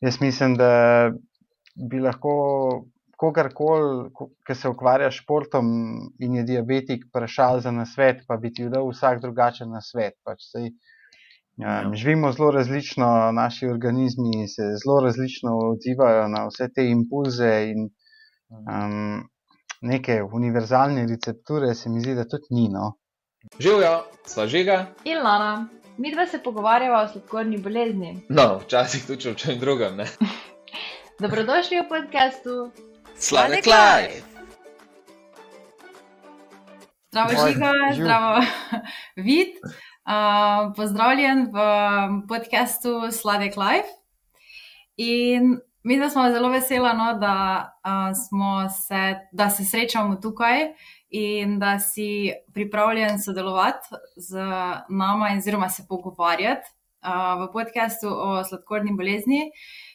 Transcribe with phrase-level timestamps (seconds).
[0.00, 1.10] jaz mislim, da
[1.90, 2.34] bi lahko
[3.18, 4.10] kogarkoli,
[4.46, 5.70] ki se ukvarja s športom
[6.22, 10.14] in je diabetik, vprašal za nasvet, pa bi ti dal vsak drugačen nasvet.
[10.26, 10.70] Pač sej,
[11.58, 17.88] um, živimo zelo različno, naši organizmi se zelo različno odzivajo na vse te impulze in
[18.54, 19.26] um,
[19.82, 22.68] neke univerzalne recepture, se mi zdi, da tudi ni.
[22.70, 22.92] No.
[23.58, 24.78] Živijo, sva žiga.
[25.04, 25.68] In Lana,
[25.98, 28.22] mi dva se pogovarjava o sladkorni bolezni.
[28.28, 29.98] No, včasih tudi o čem drugem.
[31.22, 32.70] Dobrodošli v podkastu
[33.16, 34.22] Sladek Life.
[37.10, 38.40] Zdravo, Žiga, zdravo,
[39.26, 39.58] Vid.
[40.08, 41.58] Uh, pozdravljen v
[42.28, 43.88] podkastu Sladek Life.
[44.96, 47.34] In mi da smo zelo vesela, no, da,
[47.84, 50.68] uh, se, da se srečamo tukaj
[51.10, 54.38] in da si pripravljen sodelovati z
[54.88, 56.68] nama in se pogovarjati
[57.02, 59.50] uh, v podkastu o sladkorni bolezni.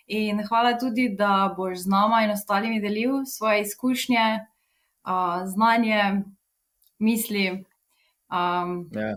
[0.07, 4.39] In hvala tudi, da boš z nami in ostalimi delil svoje izkušnje,
[5.05, 6.23] uh, znanje,
[6.99, 7.63] misli.
[8.33, 9.15] Um, ja.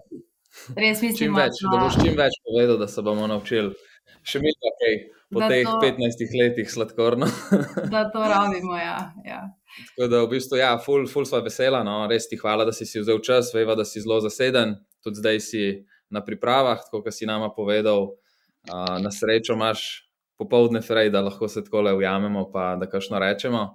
[0.76, 1.72] Res mislim, več, da...
[1.72, 3.74] da boš čim več povedal, da se bomo naučili.
[4.26, 4.96] Še mi kaj
[5.32, 5.78] po da teh to...
[5.82, 7.26] 15 letih sladkorno.
[7.90, 9.12] da to rabimo, ja.
[9.26, 9.40] ja.
[9.76, 12.86] Tako da v bistvu, ja, ful, ful sva vesela, no, res ti hvala, da si
[12.88, 15.64] si vzel čas, veva, da si zelo zaseden, tudi zdaj si
[16.10, 20.06] na pripravah, tako kot si nama povedal, uh, na srečo imaš
[20.38, 23.66] popoldne frej, da lahko se tako le ujamemo, pa da kašno rečemo.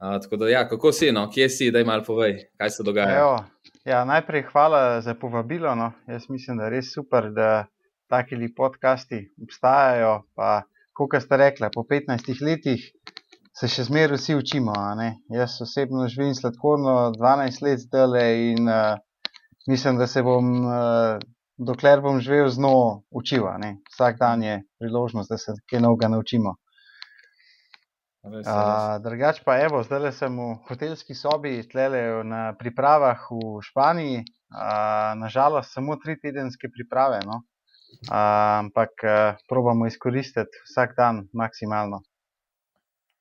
[0.00, 1.28] Uh, tako da, ja, kako si, no?
[1.30, 3.20] kje si, da jim malo povej, kaj se dogaja.
[3.20, 3.36] Evo,
[3.84, 5.74] ja, najprej hvala za povabilo.
[5.74, 5.92] No.
[6.08, 7.66] Jaz mislim, da je res super, da
[8.10, 10.22] taki podcasti obstajajo.
[10.34, 12.90] Pa, kot ste rekli, po 15 letih
[13.54, 14.74] se še zmeraj vsi učimo.
[15.32, 18.98] Jaz osebno živim sladkorno 12 let zdaj in uh,
[19.70, 20.50] mislim, da se bom.
[20.64, 21.22] Uh,
[21.58, 23.02] dokler bom živel z njo.
[23.58, 23.76] Ne?
[23.92, 26.56] Vsak dan je priložnost, da se kaj novega naučimo.
[29.04, 35.74] Drugač pa, evo, zdaj sem v hotelski sobi, tlele na pripravah v Španiji, a, nažalost,
[35.76, 37.42] samo tri tedenske priprave, no?
[38.08, 42.00] a, ampak a, probamo izkoristiti vsak dan maksimalno.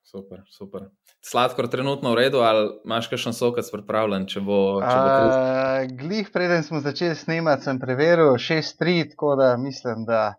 [0.03, 0.90] Super, super.
[1.24, 4.28] Sladkor trenutno v redu, ali imaš še en sokac pripravljen?
[4.30, 9.53] Če bo, če bo uh, glih, preden smo začeli snemati, sem preveril 6-3, tako da
[9.58, 10.36] mislim, da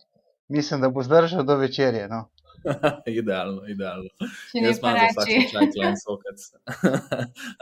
[0.52, 2.06] mislim, da bo zdržal do večerje.
[2.12, 2.26] No.
[3.20, 4.08] idealno, idealno.
[4.54, 6.46] Jaz imam za vsak čas en sokac,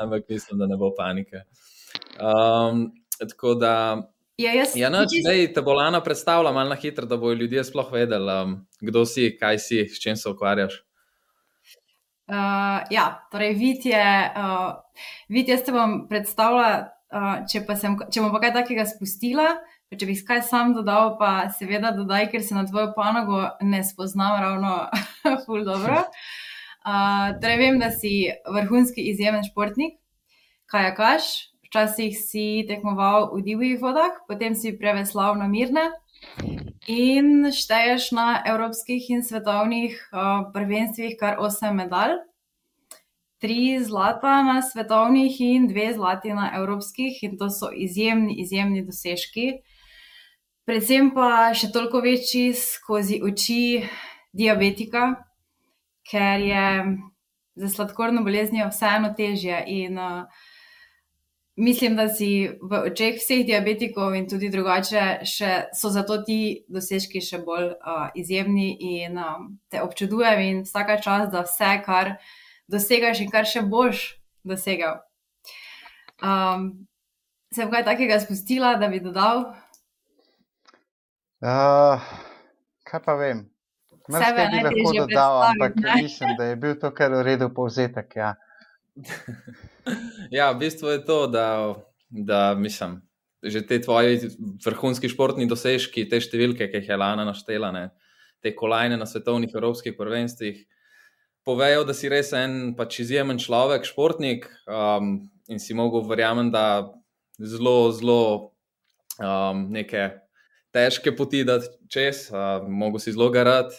[0.03, 1.45] ampak mislim, da ne bo panike.
[2.19, 3.75] Um, tako da.
[4.37, 7.93] Ja, jaz, ja, noč, zdaj te bolana predstavlja malo na hitro, da bojo ljudje sploh
[7.93, 10.83] vedeli, um, kdo si, kaj si, s čim se ukvarjaš.
[12.31, 16.69] Uh, ja, torej, vid je, uh, vid jaz te bom predstavila,
[17.11, 19.49] uh, če, sem, če bom pa kaj takega spustila,
[19.91, 24.39] če bi kaj sam dodal, pa seveda dodaj, ker se na tvojo panogo ne spoznam
[24.41, 24.77] ravno
[25.45, 26.05] ful dobro.
[26.83, 29.99] Uh, torej, vem, da si vrhunski izjemen športnik,
[30.71, 31.29] kajakaš,
[31.67, 35.91] včasih si tekmoval v divjih vodah, potem si preveslal na mirne
[36.87, 42.19] in šteješ na evropskih in svetovnih uh, prvenstvih kar osem medalj.
[43.43, 49.63] Tri zlata na svetovnih in dve zlati na evropskih, in to so izjemni, izjemni dosežki.
[50.67, 53.83] Predvsem pa še toliko večji skozi oči
[54.33, 55.17] diabetika,
[56.07, 56.67] ker je
[57.59, 59.59] za sladkorno boleznijo vseeno težje.
[59.67, 60.23] In uh,
[61.57, 67.21] mislim, da si v očeh vseh diabetikov in tudi drugače, še, so zato ti dosežki
[67.21, 72.17] še bolj uh, izjemni in um, te občudujem in vsaka čas, da vse, kar
[72.73, 74.07] dosegaš in kar še boš
[74.45, 75.01] dosegel.
[76.23, 76.87] Um,
[77.53, 79.51] sem kaj takega spustila, da bi dodal?
[81.43, 82.01] Uh,
[82.87, 83.49] kaj pa vem?
[84.09, 88.17] Sebe bi lahko dodal, ampak mislim, da je bil to kar v redu povzetek.
[88.17, 88.35] Ja.
[90.31, 91.75] ja, v bistvu je to, da,
[92.11, 93.01] da mislim,
[93.43, 94.31] že te tvoje
[94.65, 97.89] vrhunski športni dosežki, te številke, ki jih je Lana naštela, ne,
[98.43, 100.63] te kolajne na svetovnih evropskih prvenstvih,
[101.47, 105.17] povejo, da si res en pač izjemen človek, športnik um,
[105.51, 106.93] in si mogel verjamem, da
[107.43, 108.23] zelo, zelo
[109.19, 110.13] um, neke
[110.73, 111.59] težke poti da
[111.91, 113.79] čez, uh, mogo si zelo garati.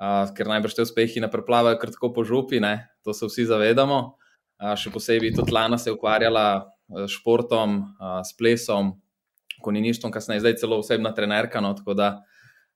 [0.00, 2.88] Uh, ker najbrž te uspehi ne preplavajo kar tako po župi, ne?
[3.04, 3.98] to se vsi zavedamo
[4.60, 7.80] še posebej tudi Lana se je ukvarjala s športom,
[8.24, 8.94] s plesom,
[9.60, 11.60] konjeništvom, kasneje zdaj celo osebna trenerka.
[11.60, 12.10] No, tako da,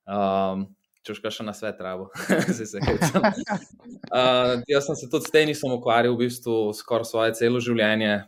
[0.07, 0.65] um,
[1.05, 2.09] če už kaj še na svet rabo,
[2.57, 3.25] se se hecam.
[3.25, 8.23] Uh, jaz sem se tudi s tenisom ukvarjal v bistvu skoraj svoje celo življenje,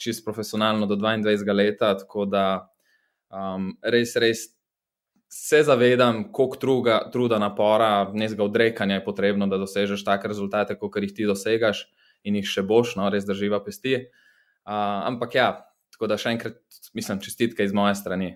[0.00, 2.46] čist profesionalno do 22 let, tako da
[3.28, 4.48] um, res, res
[5.30, 10.96] se zavedam, koliko truga, truda, napora, nezga odrekanja je potrebno, da dosežeš take rezultate, kot
[10.98, 11.84] jih ti dosegaš
[12.24, 13.96] in jih še boš, no, res drživa pesti.
[14.66, 15.48] Uh, ampak ja,
[15.94, 16.60] tako da še enkrat,
[16.96, 18.34] mislim, čestitke iz moje strani.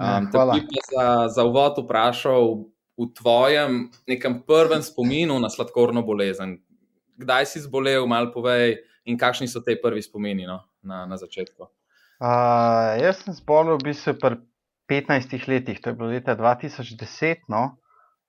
[0.00, 0.46] Um, Ja.
[0.54, 2.54] Te bi za, za uvod vprašal
[3.00, 6.58] v tvojem nekem prvem spominu na sladkorno bolezen.
[7.20, 11.68] Kdaj si zbolel, malo povej, in kakšni so te prvi spomini no, na, na začetku?
[12.20, 14.40] Uh, jaz sem zbolel v bistvu pri
[14.90, 17.48] 15 letih, to je bilo leta 2010.
[17.48, 17.80] No.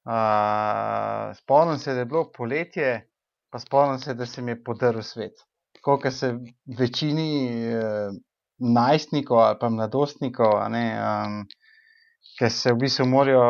[0.07, 3.10] Uh, spomnim se, da je bilo poletje,
[3.51, 5.44] pa spomnim se, da se mi je podaril svet.
[5.75, 6.33] Tako kot se
[6.80, 7.30] večini
[7.75, 8.15] uh,
[8.62, 11.42] najstnikov ali pa mladostnikov, ne, um,
[12.38, 13.45] ki se v bistvu morajo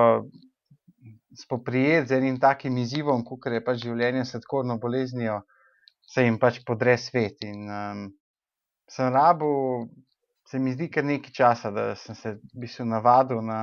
[1.41, 5.41] spoprijeti z enim takim izzivom, kot je pač življenje s sladkorno boleznijo,
[6.13, 7.43] se jim pač podre svet.
[7.47, 8.05] In, um,
[8.91, 9.51] sem rabu,
[10.47, 13.61] se mi zdi kar nekaj časa, da sem se v bistvu navadil na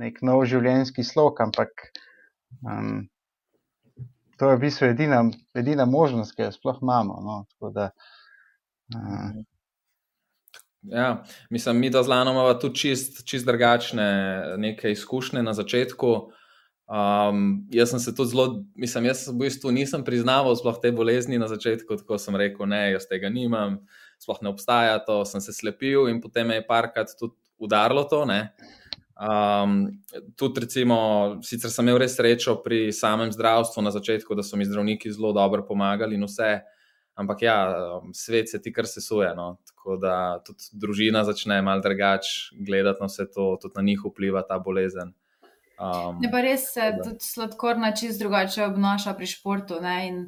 [0.00, 1.88] nek nov življenjski slog, ampak
[2.60, 3.04] um,
[4.38, 5.22] to je v bistvu edina,
[5.54, 7.20] edina možnost, ki jo sploh imamo.
[7.24, 7.70] No?
[7.74, 7.90] Da,
[8.94, 9.42] uh,
[10.84, 16.30] Ja, mislim, mi da z Lanom imamo tudi čist, čist drugačne neke izkušnje na začetku.
[16.84, 21.38] Um, jaz sem se tudi zelo, mislim, jaz v bistvu nisem priznaval sploh te bolezni
[21.40, 23.78] na začetku, tako sem rekel, ne, jaz tega nimam,
[24.20, 28.24] sploh ne obstaja to, sem se slepil in potem me je parkrat tudi udarilo to.
[28.28, 28.52] Ne.
[29.14, 30.02] Um,
[30.36, 30.96] tudi, recimo,
[31.42, 35.30] sicer sem imel res srečo pri samem zdravstvu na začetku, da so mi zdravniki zelo
[35.32, 36.64] dobro pomagali in vse.
[37.14, 37.56] Ampak ja,
[38.10, 39.30] svet se ti kar sesuje.
[39.38, 39.58] No?
[39.70, 44.42] Tako da tudi družina začne malo drugače gledati na vse to, tudi na njih vpliva
[44.42, 45.14] ta bolezen.
[45.78, 47.04] Um, Ne, pa res se da.
[47.06, 49.78] tudi sladkorna čist drugače obnaša pri športu.
[49.82, 49.96] Ne?
[50.08, 50.18] In,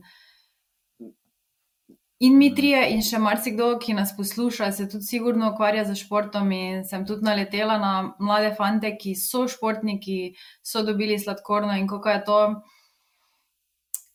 [2.19, 6.53] in mi trije, in še marsikdo, ki nas posluša, se tudi sigurno ukvarja z športom.
[6.53, 10.35] In sem tudi naletela na mlade fante, ki so športniki,
[10.65, 12.41] so dobili sladkorno in kako je to.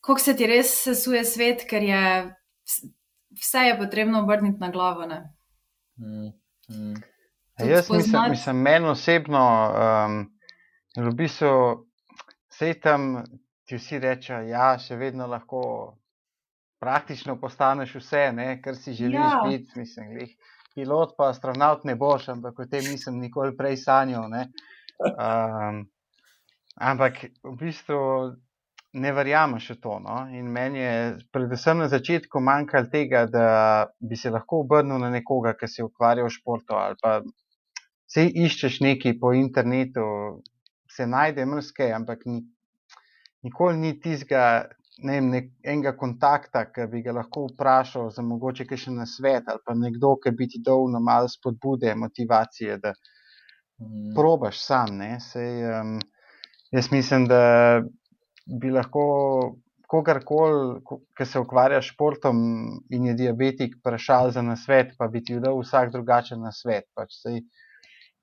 [0.02, 2.02] Kako se ti res sesuje svet, ker je
[2.66, 2.90] vs-
[3.38, 5.06] vse je potrebno obrniti na glavo.
[5.06, 5.22] Ne?
[5.96, 6.32] mm,
[6.68, 6.94] mm,
[7.58, 10.32] jaz mislim, spoznati- mislim, meni osebno, um,
[10.96, 11.86] v bistvu,
[12.50, 13.22] vse tam
[13.64, 15.62] ti vsi rečejo, da ja, še vedno lahko
[16.82, 19.42] praktično postaneš vse, ne, kar si želiš Ja.
[19.46, 19.78] biti.
[19.78, 20.34] Mislim, glih,
[20.74, 24.26] pilot pa astronaut ne boš, ampak o tem nisem nikoli prej sanjal.
[24.30, 24.48] ne.
[25.02, 25.84] Um,
[26.76, 27.98] ampak v bistvu
[28.92, 29.98] ne verjameš v to.
[30.04, 30.16] No?
[30.30, 30.96] In meni je
[31.32, 33.46] predvsem na začetku manjkalo tega, da
[34.00, 37.20] bi se lahko obrnil na nekoga, ki se ukvarja s športom ali pa
[38.06, 40.04] se iščeš nekaj po internetu,
[40.90, 42.42] se najde mrske, ampak ni,
[43.42, 44.68] nikoli ni tistega.
[44.98, 49.48] Ne vem, nek, enega kontakta, ki bi ga lahko vprašal za mogoče še na svet,
[49.48, 52.92] ali pa nekdo, ki bi ti dal na malo spodbude, motivacije, da
[53.80, 54.12] mm.
[54.14, 54.96] probaš sam.
[54.98, 55.16] ne.
[55.20, 55.98] Sej, um,
[56.72, 57.40] jaz mislim, da
[58.46, 59.04] bi lahko
[59.88, 62.38] kogarkoli, ko- ki se ukvarja s športom
[62.90, 66.84] in je diabetik, vprašal za nasvet, pa bi ti dal vsak drugačen nasvet.
[66.94, 67.42] Pač, sej,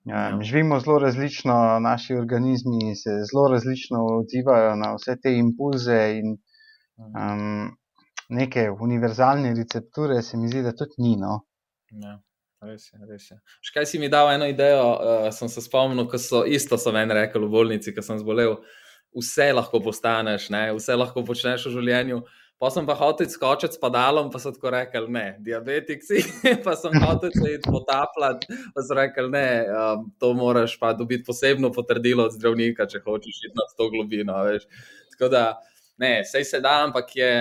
[0.05, 0.29] Ja.
[0.33, 6.37] um, živimo zelo različno, naši organizmi se zelo različno odzivajo na vse te impulze in
[7.07, 7.77] um,
[8.29, 11.15] neke univerzalne recepture, se mi zdi, da tudi ni.
[11.17, 11.39] No.
[11.91, 12.17] Ja,
[12.65, 13.39] res je, res je.
[13.65, 16.93] Še kaj si mi dal eno idejo, uh, sem se spomnil, ko so isto so
[16.95, 18.59] meni rekli v bolnici, ko sem zbolel.
[19.15, 20.67] Vse lahko postaneš, ne?
[20.77, 22.21] vse lahko počneš v življenju.
[22.59, 26.19] Pa sem pa hotel skočiti s padalom, pa so tako rekli, ne, diabetik si,
[26.65, 31.23] pa sem hotel se iti potapljati, pa so rekli, ne, um, to moraš pa dobiti
[31.23, 34.35] posebno potrdilo od zdravnika, če hočeš iti na to globino.
[34.43, 34.67] Veš.
[35.15, 35.45] Tako da,
[35.99, 37.33] ne, sej se da, ampak je,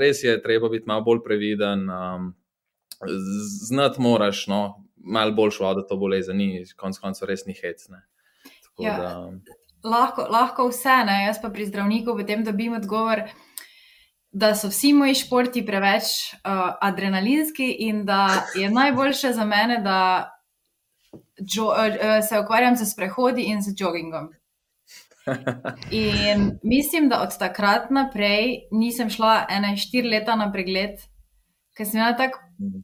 [0.00, 1.88] res je treba biti malo bolj previden.
[1.90, 2.32] Um,
[3.68, 7.88] znati moraš, no, malo bolj šlo, da to bolezen ni, konec koncev res ni hec.
[7.88, 8.04] Ne.
[8.62, 8.96] Tako Ja.
[8.98, 9.14] da,
[9.84, 11.24] lahko, lahko vse, ne?
[11.26, 13.24] jaz pa pri zdravniku potem dobim odgovor,
[14.32, 20.30] da so vsi moji športi preveč uh, adrenalinski in da je najboljše za mene, da
[21.36, 24.30] jo, uh, se ukvarjam z sprehodi in z joggingom.
[25.90, 31.00] In mislim, da od takrat naprej nisem šla ene štiri leta na pregled,
[31.76, 32.40] ker sem imela tako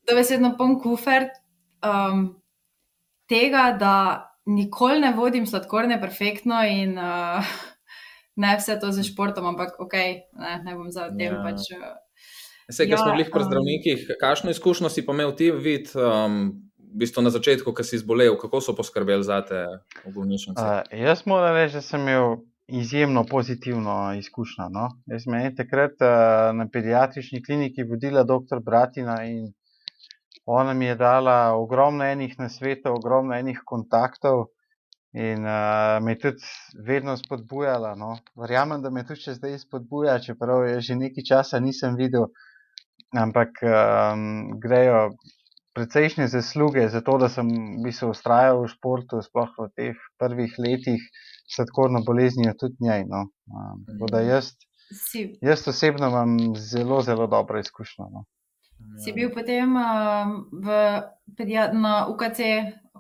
[0.09, 1.29] dobesedno poln kufer
[1.85, 2.29] um,
[3.29, 3.95] tega, da
[4.49, 7.45] nikoli ne vodim sladkorne perfektno in uh,
[8.43, 9.97] ne vse to za športom, ampak ok,
[10.39, 11.43] ne, ne bom za tem Ja.
[11.45, 11.73] pač.
[11.77, 11.97] Uh,
[12.69, 15.89] Vse, ki Ja, smo bili pri um, zdravnikih, kakšno izkušnjo si pa imel ti vid,
[15.97, 19.65] um, v bistvu na začetku, ko si zbolel, kako so poskrbeli za te
[20.05, 20.59] v bolnišnici?
[20.59, 24.69] Uh, jaz moram reči, da sem imel izjemno pozitivno izkušnjo.
[24.73, 24.89] No?
[25.07, 28.61] Jaz sem je takrat uh, na pediatrični kliniki vodila dr.
[28.65, 29.53] Bratina in
[30.49, 34.47] ona mi je dala ogromno enih nasvetov, ogromno enih kontaktov.
[35.13, 36.53] In uh, me je tudi
[36.85, 37.95] vedno spodbujala.
[37.97, 38.19] No.
[38.37, 42.29] Verjamem, da me tudi še zdaj spodbuja, čeprav je že nekaj časa nisem videl,
[43.17, 45.09] ampak um, grejo
[45.79, 50.59] precejšnje zasluge za to, da sem v bistvu ustrajal v športu, sploh v teh prvih
[50.59, 51.03] letih
[51.49, 53.07] sladkorno boleznijo tudi njej.
[53.07, 53.29] No.
[53.47, 54.51] Um, tako da jaz,
[54.91, 58.09] Si, jaz osebno imam zelo, zelo dobro izkušnjo.
[58.13, 58.25] No.
[59.05, 60.69] si bil potem um, v,
[61.73, 62.41] na UKC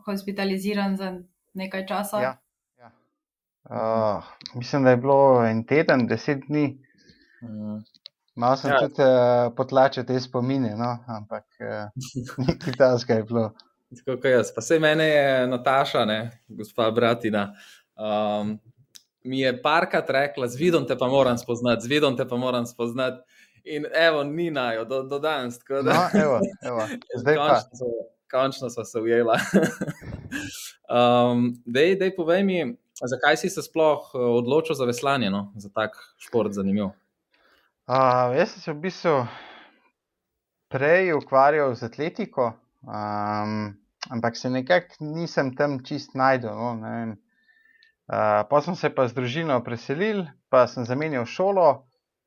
[0.04, 1.16] hospitaliziran za
[1.54, 2.20] nekaj časa?
[2.20, 2.34] Ja,
[2.78, 2.90] ja.
[3.64, 6.78] Uh, mislim, da je bilo en teden, deset dni.
[8.38, 8.78] Malo sem Ja.
[8.78, 10.92] tudi uh, potlačil te spomine, no?
[11.08, 11.90] ampak uh,
[12.38, 13.48] nekaj tasga je bilo.
[13.90, 14.52] Tako kot jaz.
[14.54, 16.18] Pa se mene je Nataša, ne,
[16.48, 17.48] gospa Bratina.
[17.96, 18.58] Um,
[19.24, 22.66] mi je parkrat rekla, z vidom te pa moram spoznati, z vidom te pa moram
[22.66, 23.18] spoznati.
[23.64, 25.58] In evo, ni najo, do, do danes.
[25.60, 26.86] da- No, evo, evo.
[27.20, 27.86] Zdaj končno, so,
[28.30, 29.34] končno smo se ujela.
[30.88, 32.58] um, dej, dej, povej mi,
[32.94, 35.52] zakaj si se sploh eh, odločil za veslanje, no?
[35.56, 36.94] za tak šport zanimiv.
[37.88, 39.12] Uh, jaz sem se v bistvu
[40.68, 42.50] prej ukvarjal z atletiko,
[42.84, 43.54] um,
[44.12, 46.52] ampak se nekako nisem tam čist najdel.
[46.52, 51.68] No, uh, pa sem se pa z družino preselil, pa sem zamenjal šolo,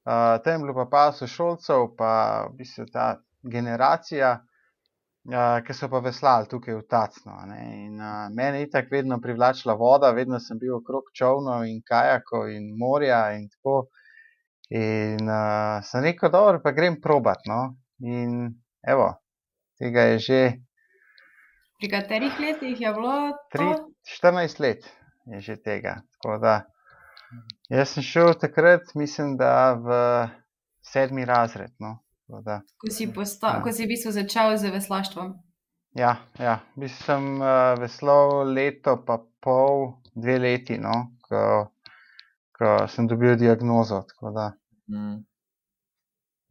[0.09, 5.93] uh, tam je bilo pa pa sošolcev, pa v bistvu ta generacija, uh, ki so
[5.93, 6.87] pa veslali tukaj v
[7.53, 7.61] ne.
[7.85, 12.49] In, uh, mene je tako vedno privlačila voda, vedno sem bil okrog čovnov in kajakov
[12.49, 13.91] in morja in tako.
[14.71, 17.43] In uh, sem rekel, dobro, pa grem probat.
[17.45, 17.75] No?
[17.99, 18.53] In
[18.87, 19.09] evo,
[19.77, 20.39] tega je že
[21.81, 23.89] Pri katerih letih je bilo to?
[24.21, 24.85] 14 let,
[25.25, 26.01] je že tega.
[26.21, 26.53] Tako da,
[27.69, 29.89] jaz sem šel takrat, mislim, da v
[30.85, 31.73] sedmi razred.
[31.79, 31.97] No?
[32.27, 33.61] Tako Da, Ko si, posta, Ja.
[33.61, 35.33] ko si v bistvu začel z veslaštvom?
[35.99, 41.17] ja, ja, v bistvu sem uh, veslal leto, pa pol, dve leti, no?
[41.27, 41.67] ko,
[42.55, 44.05] ko sem dobil diagnozo.
[44.07, 44.53] tako da.
[44.91, 45.19] Mm.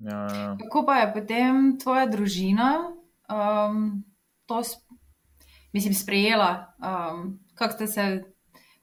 [0.01, 0.57] Ja, ja.
[0.63, 2.71] Kako pa je potem tvoja družina
[3.29, 4.01] um,
[4.49, 4.81] to sp
[5.77, 6.73] mislim, sprejela?
[6.81, 8.07] Um, kako ste se,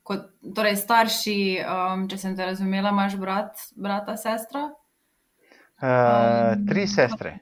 [0.05, 4.69] kot, torej starši, um, če sem te razumela, imaš brat, brata, sestra,
[5.77, 7.39] Uh, Um, tri sestre.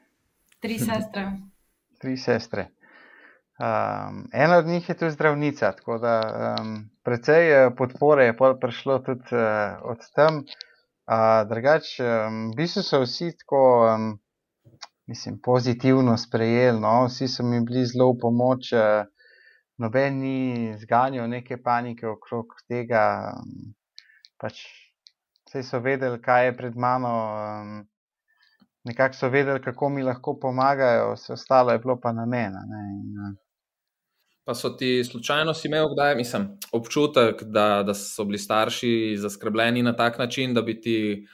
[0.60, 1.31] tri sestre.
[2.01, 2.67] tri sestre.
[3.55, 6.22] Um, ena od njih je tudi zdravnica, tako da
[6.60, 10.36] um, precej eh, podpore je prišlo tudi uh, od tam.
[10.36, 10.43] Uh,
[11.50, 13.62] drugač, um, v bistvu so vsi tako,
[13.93, 14.07] um,
[15.07, 17.05] mislim, pozitivno sprejeli, no?
[17.05, 19.05] vsi so mi bili zelo v pomoč, uh,
[19.77, 23.35] noben ni zganjal neke panike okrog tega.
[23.38, 23.75] Um,
[24.41, 24.65] pač,
[25.45, 27.17] vsi so vedeli, kaj je pred mano.
[27.35, 27.75] Um,
[28.85, 32.53] Nekako so vedeli, kako mi lahko pomagajo, vse ostalo je bilo pa na meni.
[32.69, 33.45] ne, in, eh,
[34.46, 39.82] Pa so ti slučajno si imel kdaj, mislim, občutek, da, da so bili starši zaskrbljeni
[39.84, 41.28] na tak način, da bi ti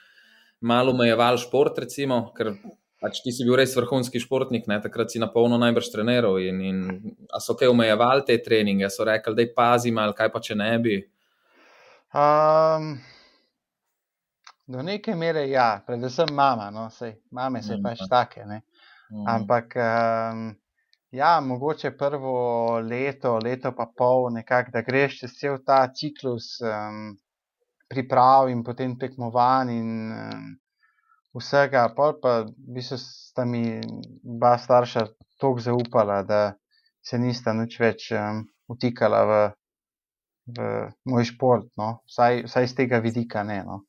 [0.61, 2.53] malo omejevali šport, recimo, ker
[3.01, 4.77] pač ti si bil res vrhunski športnik, ne?
[4.81, 6.37] takrat si na polno najbrž treniral.
[6.39, 6.81] In, in,
[7.33, 10.55] a so kaj omejevali te treninge, so rekli, da je pazim ali kaj pa če
[10.55, 10.97] ne bi.
[12.13, 12.93] Um,
[14.71, 18.07] do neke mere ja, predvsem mama, no, sej, mame se Mm, pač ja.
[18.07, 18.45] take.
[18.45, 18.61] Ne.
[19.09, 19.27] Mm.
[19.27, 20.51] Ampak um,
[21.11, 27.17] ja, mogoče prvo leto, leto pa pol, nekako, da greš čez cel ta ciklus um,
[27.91, 30.45] priprav in potem tekmovanj in um,
[31.35, 33.81] vsega, pol pa v bistvu sta mi
[34.23, 35.05] dva starša
[35.39, 36.41] toliko zaupala, da
[37.03, 39.39] se nista nič več um, vtikala v,
[40.57, 40.69] v
[41.11, 41.97] moj šport, no.
[42.07, 43.63] vsaj, vsaj z tega vidika ne.
[43.67, 43.81] No.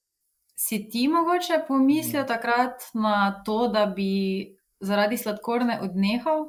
[0.58, 6.48] Si ti mogoče pomislil takrat na to, da bi zaradi sladkorne odnehal?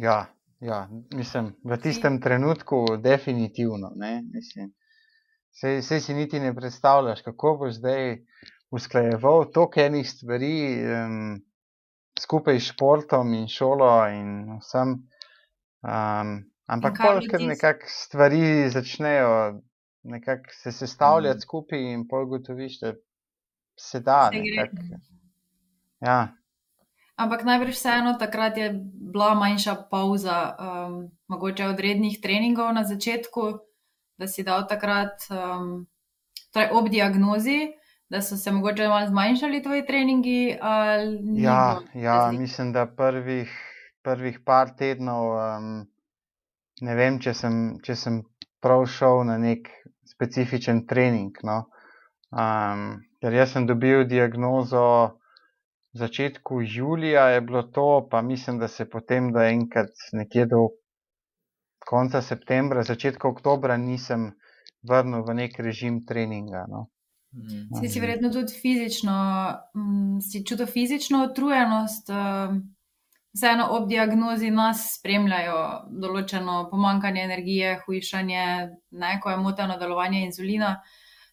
[0.00, 0.26] Ja,
[0.60, 3.92] ja, mislim, v tistem trenutku definitivno.
[3.96, 4.72] Ne, mislim,
[5.52, 8.18] sej, sej si niti ne predstavljaš, kako boš zdaj
[8.70, 10.52] usklajeval toliko enih stvari
[10.84, 11.40] um,
[12.20, 14.30] skupaj s športom in šolo in
[14.60, 14.96] vsem.
[15.80, 16.32] Um,
[16.66, 19.60] ampak pol, ker nekako stvari začnejo
[20.02, 21.44] nekako se sestavljati Mhm.
[21.44, 22.94] skupaj in pol gotoviš, da
[23.76, 24.30] se da.
[24.32, 24.76] Nekako.
[26.00, 26.28] Ja,
[27.20, 28.70] Ampak najbrž vseeno takrat je
[29.12, 33.42] bila manjša pauza, um, mogoče od rednih treningov na začetku,
[34.16, 35.84] da si dal takrat, um,
[36.52, 37.74] torej ob diagnozi,
[38.08, 40.56] da so se mogoče malo zmanjšali tvoji treningi.
[41.36, 43.52] Ja, ja mislim, da prvih,
[44.02, 45.84] prvih par tednov, um,
[46.80, 48.22] ne vem, če sem, če sem
[48.64, 49.68] prav šel na nek
[50.08, 51.36] specifičen trening.
[51.44, 51.66] No.
[52.32, 55.19] Um, ker jaz sem dobil diagnozo
[55.92, 60.68] v začetku julija, je bilo to, pa mislim, da se potem, da enkrat nekje do
[61.86, 64.30] konca septembra, začetka oktobra nisem
[64.82, 66.66] vrnil v nek režim treninga.
[66.68, 66.86] No.
[67.34, 67.80] Mhm.
[67.80, 69.16] Si, si verjetno tudi fizično,
[69.74, 72.10] um, si čutil fizično utrujenost.
[72.10, 72.62] Um,
[73.34, 75.58] vseeno ob diagnozi nas spremljajo
[76.02, 78.46] določeno pomankanje energije, hujšanje,
[78.90, 80.80] ne, ko je moteno delovanje inzulina.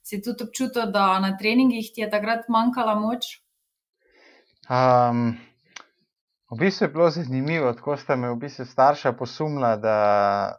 [0.05, 3.33] Si tudi občutil, da na treningih ti je takrat manjkala moč?
[4.69, 5.38] Um,
[6.51, 9.97] v bistvu je bilo zanimivo, tako sta me v bistvu starša posumila, da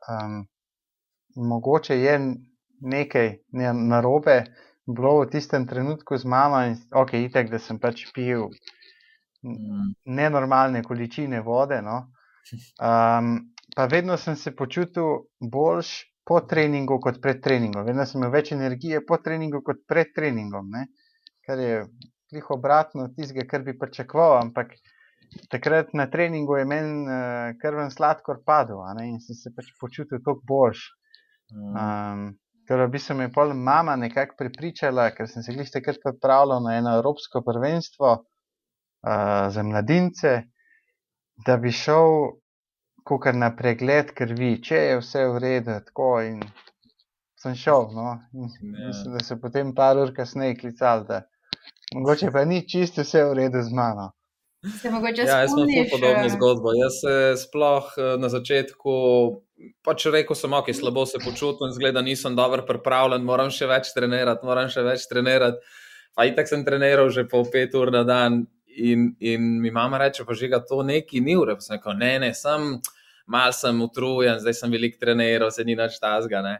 [0.08, 0.46] um,
[1.36, 2.18] mogoče je
[2.80, 4.44] nekaj ne, narobe
[4.86, 8.48] bilo v tistem trenutku z mano in ok, itek, da sem pač pil
[9.42, 9.92] Mhm.
[10.04, 11.82] nenormalne količine vode.
[11.82, 11.98] No.
[12.82, 15.04] Um, pa vedno sem se počutil
[15.40, 15.90] boljš
[16.26, 17.84] po treningu kot pred treningom.
[17.86, 20.86] Vedno sem imel več energije po treningu kot pred treningom, ne.
[21.46, 21.76] kar je
[22.30, 24.42] tiho obratno od tistega, kar bi pričakoval.
[24.42, 24.74] Ampak
[25.52, 30.22] takrat na treningu je meni uh, krvni sladkor padel ne, in sem se pač počutil
[30.24, 30.84] toliko boljš.
[31.54, 32.28] Um,
[32.68, 36.74] Ker bi se mi pol mama nekako prepričala, ker sem se glih takrat pripravljal na
[36.76, 40.32] eno evropsko prvenstvo uh, za mladince,
[41.46, 42.36] da bi šel
[43.08, 45.78] kukar na pregled krvi, če je vse v redu.
[45.86, 46.42] Tako in
[47.40, 47.88] sem šel.
[47.96, 48.86] No, in Ja.
[48.90, 51.22] mislim, da so potem par ur kasneje klicali, da
[51.94, 54.12] mogoče pa ni čisto vse v redu z mano.
[54.82, 56.72] Se mogoče Ja, jaz imam podobno eh, zgodbo.
[56.74, 58.92] Jaz se sploh eh, na začetku,
[59.86, 64.46] pač rekel sem, ok, slabo se počutim, zgleda, nisem dobro pripravljen, moram še več trenirati,
[64.46, 65.62] moram še več trenirati.
[66.18, 70.26] Pa itak sem treniral že po pet ur na dan in, in mi mama reče,
[70.26, 71.54] pa že ga to neki ni ure.
[71.62, 72.80] Sem rekel, ne, ne, sem
[73.28, 76.42] mal sem utrujen, zdaj sem velik treniral, se ni nič tazga.
[76.42, 76.56] Ne.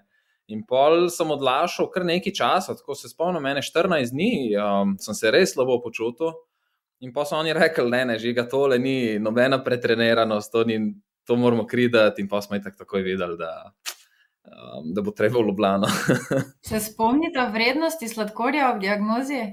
[0.49, 5.17] In pol sem odlašal kar nekaj časa, tako se spomnim, mene 14 dni um, sem
[5.17, 6.33] se res slabo počutil.
[7.05, 10.79] In pa so oni rekli, ne, ne, žiga tole ni nobena pretreniranost, to, ni,
[11.29, 12.25] to moramo kridati.
[12.25, 13.53] In pa smo itak takoj videli, da,
[14.49, 15.93] um, da bo treba v Ljubljano.
[16.69, 19.45] Se spomnite vrednosti sladkorja ob diagnozi?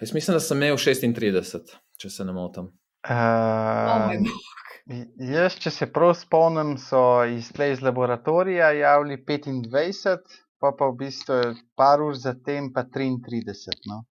[0.00, 2.72] Jaz mislim, da sem imel 36, če se ne motim.
[3.08, 4.56] Oh Uh,
[4.88, 10.96] jaz, če se prav spomnim, so iz, tle iz laboratorija javili 25, pa pa v
[11.02, 11.40] bistvu
[11.78, 14.02] par ur zatem pa 33, no,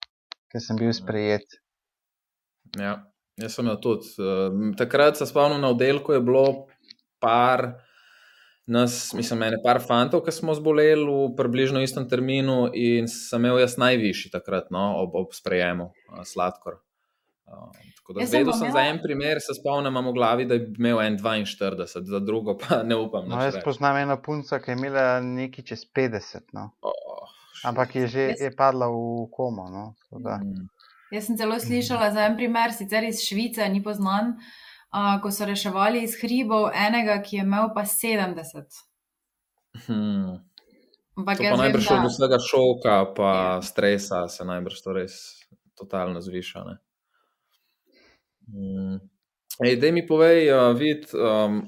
[0.53, 1.59] ker sem bil sprejet.
[2.77, 2.99] Ja,
[3.41, 4.13] jaz sem imel tudi.
[4.21, 6.47] Uh, takrat se spomnim, na oddelku je bilo
[7.23, 7.83] par.
[8.67, 13.61] Nas, mislim, ene par fantov, ki smo zboleli v približno istem terminu, in sem imel
[13.63, 16.81] jaz najvišji takrat, no, ob, ob sprejemu uh, sladkor.
[17.47, 20.55] Uh, tako da Jaz sem imela- za en primer, se spomnim, imam v glavi, da
[20.55, 23.25] je imel en 42, za drugo pa ne upam.
[23.25, 23.65] No, nič jaz reči.
[23.65, 27.29] poznam eno punco, ki je imela nekaj čez 50, no, Oh,
[27.65, 28.99] ampak je že Jaz- je padla v
[29.31, 29.69] komo.
[29.69, 30.67] No, mm.
[31.13, 34.35] Jaz sem celo slišala za en primer, sicer iz Švice, ni poznan,
[34.93, 38.67] uh, ko so reševali iz hribov enega, ki je imel pa 70.
[39.87, 40.43] Hmm.
[41.15, 43.63] Ampak To pa najbrž da- od vsega šoka, pa Ja.
[43.63, 45.13] stresa se najbrž to res
[45.75, 46.61] totalno zviša.
[46.61, 46.77] ne.
[48.47, 49.01] Mm.
[49.65, 51.63] Ej, daj mi povej, uh, vid, um,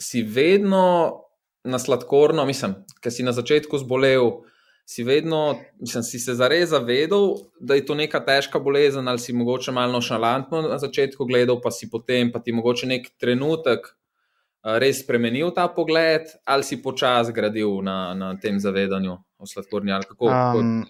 [0.00, 1.22] si vedno
[1.64, 4.42] na sladkorno, mislim, ker si na začetku zbolel,
[4.88, 9.32] si vedno, mislim, si se zares zavedal, da je to neka težka bolezen, ali si
[9.36, 14.78] mogoče malo šalantno na začetku gledal, pa si potem, pa ti mogoče nek trenutek uh,
[14.80, 20.08] res spremenil ta pogled, ali si počasi gradil na, na tem zavedanju o sladkorni, ali
[20.08, 20.26] kako.
[20.26, 20.86] kako Um,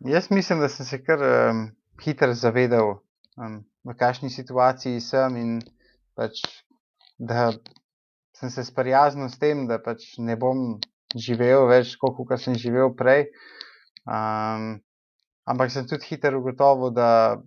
[0.00, 1.66] jaz mislim, da sem se kar um,
[2.04, 3.00] hitro zavedal,
[3.36, 5.52] um, v kakšni situaciji sem in
[6.18, 6.42] pač,
[7.18, 7.52] da
[8.38, 10.78] sem se sprijaznil s tem, da pač ne bom
[11.14, 13.28] živel več, kot sem živel prej.
[14.08, 14.78] Um,
[15.48, 17.38] ampak sem tudi hitro ugotovil, da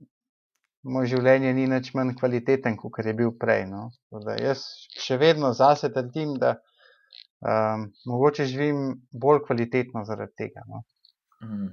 [0.83, 3.67] moj življenje ni nič manj kvaliteten, kot je bil prej.
[3.69, 3.89] No.
[4.09, 4.65] Tako da Jaz
[4.97, 6.57] še vedno zase trdim, da
[7.45, 10.65] um, mogoče živim bolj kvalitetno zaradi tega.
[10.67, 10.83] No.
[11.45, 11.71] Mhm.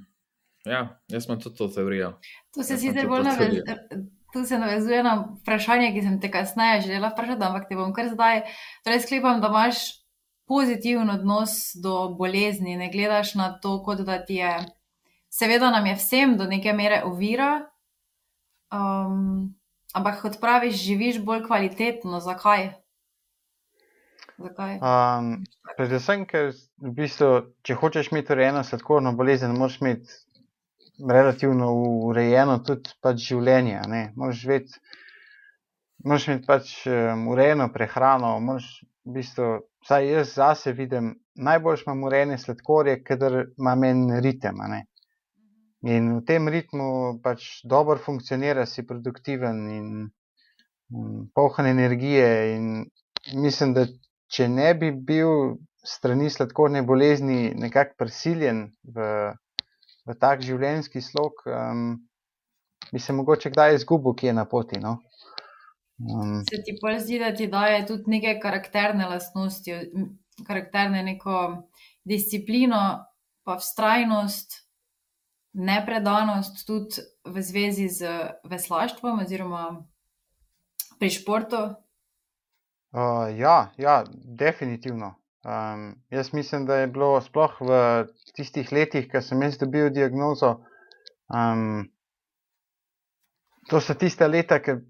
[0.68, 2.12] Ja, jaz imam tudi to teorijo.
[2.52, 3.78] To se sicer bolj navezuje.
[4.32, 8.10] Tu se navezuje na vprašanje, ki sem te kasneje želela vprašati, ampak te bom kar
[8.12, 8.42] zdaj.
[8.84, 9.80] Torej, sklepam, da imaš
[10.48, 14.52] pozitiven odnos do bolezni, ne gledaš na to, kot da ti je.
[15.30, 17.68] Seveda nam je vsem do neke mere ovira,
[18.72, 19.54] um,
[19.92, 22.20] ampak kot praviš, živiš bolj kvalitetno.
[22.20, 22.70] Zakaj?
[24.38, 24.78] Zakaj?
[24.80, 25.44] Um,
[25.76, 27.30] predvsem, ker v bistvu,
[27.66, 30.16] če hočeš imeti urejeno sladkorno bolezen, moraš imeti
[31.10, 31.72] relativno
[32.08, 33.80] urejeno tudi pač življenje.
[33.88, 34.02] ne.
[34.16, 34.80] Moraš, živeti,
[36.04, 36.74] moraš imeti pač
[37.32, 38.38] urejeno prehrano.
[38.40, 38.68] Moraš,
[39.08, 39.48] v bistvu,
[39.86, 44.60] vsaj jaz zase vidim, najbolj imam urejene sladkorje, ker imam en ritem.
[45.86, 49.88] In v tem ritmu pač dobro funkcionira, si produktiven in
[51.34, 52.56] poln energije.
[52.56, 52.68] In
[53.38, 53.86] mislim, da
[54.28, 59.06] če ne bi bil strani sladkorne bolezni nekako prisiljen v,
[60.08, 61.98] v tak življenjski slog, um,
[62.92, 64.80] bi se mogoče kdaj izgubil, ki je na poti.
[64.80, 64.98] No?
[65.98, 69.74] Um, se ti pa zdi, da ti daje tudi neke karakterne lastnosti,
[70.46, 71.66] karakterne neko
[72.08, 72.80] disciplino,
[73.44, 74.62] pa vztrajnost,
[75.58, 78.16] nepredanost tudi v zvezi z
[78.48, 79.64] veslaštvom oziroma
[81.00, 81.62] pri športu?
[82.94, 85.17] Uh, ja, ja, definitivno.
[85.46, 90.56] Um, jaz mislim, da je bilo sploh v tistih letih, ko sem jaz dobil diagnozo.
[91.30, 91.86] Um,
[93.70, 94.80] to so tiste leta, ki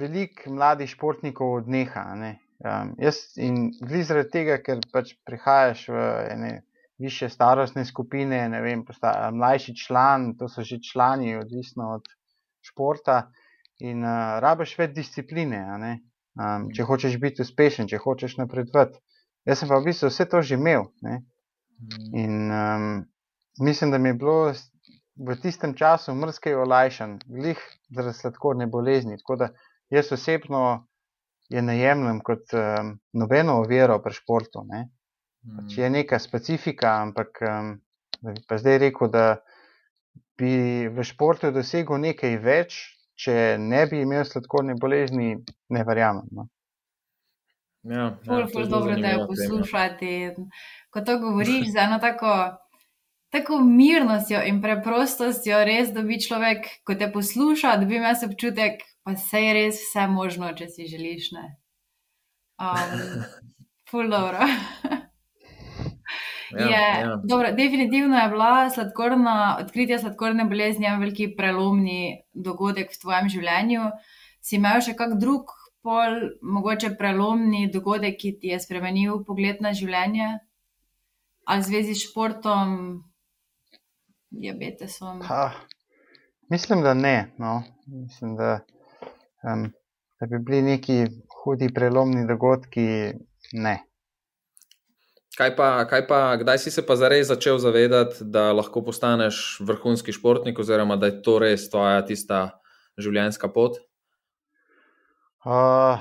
[0.00, 2.02] veliko mladih športnikov odneha.
[2.16, 6.52] Um, jaz in glede zaradi tega, ker pač prihajaš v ene
[7.00, 12.10] više starostne skupine, ne vem, postaja mlajši član, to so že člani, odvisno od
[12.66, 13.30] športa,
[13.80, 19.00] in uh, rabiš več discipline, um, če hočeš biti uspešen, če hočeš napredovati.
[19.48, 20.90] Jaz sem pa v bistvu vse to že imel.
[21.04, 21.22] Ne?
[21.80, 22.10] Mm.
[22.22, 23.06] In um,
[23.60, 24.52] mislim, da mi je bilo
[25.16, 29.18] v tistem času mrzke olajšan, glih zaradi sladkorne bolezni.
[29.20, 29.50] Tako da
[29.90, 30.86] jaz osebno
[31.48, 34.64] je najemljem kot um, nobeno oviro pri športu.
[34.68, 34.88] Ne?
[35.56, 37.74] Pač je neka specifika, ampak um,
[38.48, 39.40] pa zdaj rekel, da
[40.38, 42.78] bi v športu dosegel nekaj več,
[43.20, 45.34] če ne bi imel sladkorne bolezni,
[45.68, 46.28] ne verjamem.
[46.32, 46.48] No?
[47.82, 50.10] Ja, ful, ja, ful, dobro te je poslušati.
[50.90, 52.32] Ko to govoriš z eno tako,
[53.32, 59.40] tako mirnostjo in preprostostjo, res dobi človek, ko te posluša, dobi jaz občutek, pa se
[59.44, 61.30] je res vse možno, če si želiš.
[62.60, 63.24] Um,
[63.90, 64.44] ful, dobro.
[66.50, 67.16] Ja, je, ja.
[67.24, 73.88] Dobro, definitivno je bila sladkorna, odkritje sladkorne bolezni en veliki prelomni dogodek v tvojem življenju.
[74.42, 79.72] Si imel še kak drug pol, mogoče prelomni dogodek, ki ti je spremenil pogled na
[79.76, 80.28] življenje,
[81.50, 83.02] ali zvezi s športom,
[84.30, 85.22] diabetesom?
[85.26, 85.50] Ha,
[86.52, 87.32] mislim, da ne.
[87.38, 87.62] No.
[87.86, 88.60] Mislim, da,
[89.42, 89.70] um,
[90.20, 91.04] da bi bili neki
[91.42, 92.86] hudi prelomni dogodki.
[93.52, 93.80] Ne.
[95.38, 100.12] Kaj pa, kaj pa, kdaj si se pa zares začel zavedati, da lahko postaneš vrhunski
[100.12, 102.42] športnik, oziroma da je to res tvoja tista
[103.00, 103.78] življenjska pot?
[105.40, 105.96] Uh,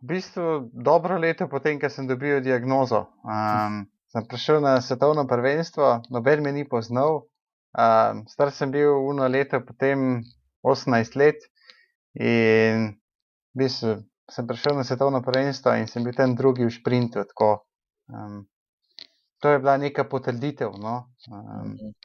[0.00, 3.08] v bistvu dobro leto potem, ko sem dobil diagnozo.
[3.24, 7.24] Um, sem prišel na svetovno prvenstvo, noben me ni poznal.
[7.72, 10.20] Um, star sem bil uno leto, potem
[10.60, 11.40] 18 let.
[12.20, 13.00] In
[13.52, 17.24] v bistvu sem prišel na svetovno prvenstvo in sem bil tam drugi v sprintu.
[18.12, 18.44] Um,
[19.40, 21.08] to je bila neka potrditev, no?
[21.32, 21.96] um,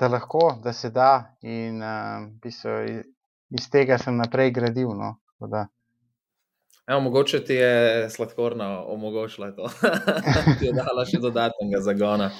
[0.00, 3.04] da lahko, da se da, in um, v bistvu
[3.52, 4.96] iz tega sem naprej gradil.
[4.96, 5.20] No?
[6.86, 12.30] Evo, mogoče ti je sladkorna omogočila to, da ti je dala še dodatnega zagona.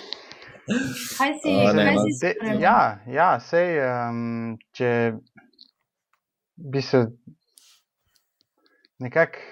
[0.67, 2.59] Kaj si rekel?
[2.63, 4.91] Ja, ja sej, um, če
[6.57, 7.05] bi se
[9.03, 9.47] nekako,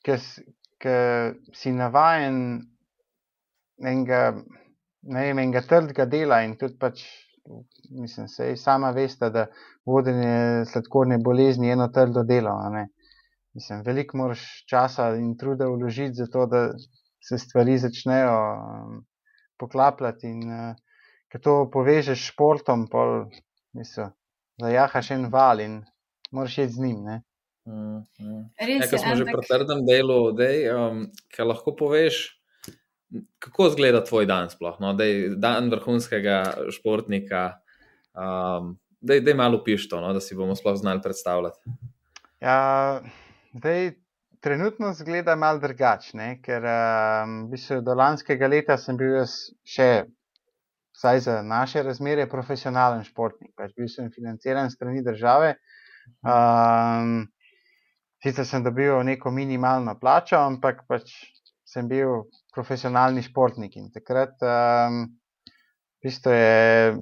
[0.00, 0.16] ki
[1.56, 2.38] si navaden
[3.84, 4.22] enega,
[5.12, 7.04] ne vem, enega trdega dela in tudi pač.
[7.90, 9.48] Mislim, sej, sama veste, da
[9.88, 12.52] vodenje sladkorne bolezni je eno trdo delo.
[13.54, 16.68] Mislim, veliko moraš časa in truda vložiti za to, da
[17.28, 19.00] se stvari začnejo um,
[19.58, 20.30] poklapljati.
[20.30, 20.76] In uh,
[21.32, 23.26] ko to povežeš s športom, pol,
[23.76, 24.12] mislim,
[24.60, 25.80] zajahaš en val in
[26.30, 27.00] moraš iti z njim.
[27.66, 28.44] Mm, mm.
[28.66, 32.28] Res, ja, smo že pri trdem delu, um, kaj lahko poveš.
[33.42, 34.92] Kako izgleda tvoj dan, sploh, no?
[34.94, 37.58] dej, dan vrhunskega športnika?
[38.14, 40.12] Um, da je malo pišto, no?
[40.14, 41.58] da si bomo sploh znali predstavljati.
[42.40, 43.00] Ja,
[43.54, 43.92] Zdaj,
[44.40, 49.32] trenutno zgleda malo drugačne, ker um, v bistvu do lanskega leta sem bil jaz
[49.66, 49.88] še,
[50.94, 53.50] vsaj za naše razmere, profesionalen športnik.
[53.58, 55.56] Pač bil sem financiran strani države.
[56.22, 57.26] Um,
[58.22, 61.10] sicer sem dobil neko minimalno plačo, ampak pač
[61.66, 63.74] sem bil profesionalni športnik.
[63.82, 65.02] In takrat um,
[65.98, 66.94] v bistvu je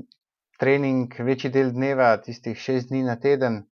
[0.58, 3.66] trening večji del dneva, tistih šest dni na teden.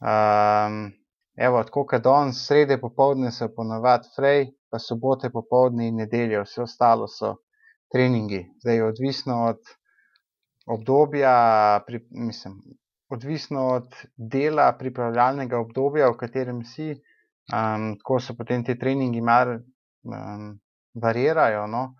[0.00, 0.86] Um,
[1.36, 6.62] Evo, tako kot danes, srede popovdne so ponovadi frej, pa sobote popovdne in nedelje, vse
[6.66, 7.36] ostalo so
[7.92, 8.42] treningi.
[8.60, 9.72] Zdaj je odvisno od
[10.66, 12.60] obdobja, pri, mislim,
[13.08, 19.56] odvisno od dela pripravljalnega obdobja, v katerem si, um, tako so potem ti treningi mar
[19.56, 20.58] um,
[20.94, 21.94] varirajo, no?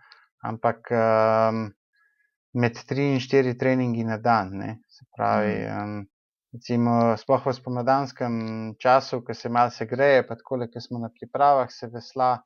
[0.44, 1.66] ampak um,
[2.52, 4.80] med tri in štiri treningi na dan, ne?
[4.88, 5.56] se pravi.
[5.72, 6.00] Um,
[6.52, 8.34] recimo, sploh v spomladanskem
[8.78, 12.36] času, ko se malo se greje, pa tako, ko smo na pripravah, se vesla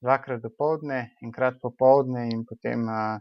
[0.00, 3.18] dvakrat do povdne, enkrat popovdne in potem, uh,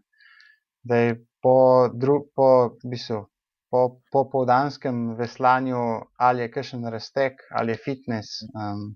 [0.84, 3.26] da je po, dru, po, v bistvu,
[3.71, 5.82] po, po povdanskem veslanju
[6.17, 8.45] ali je kakšen raztek ali je fitness.
[8.54, 8.95] Um,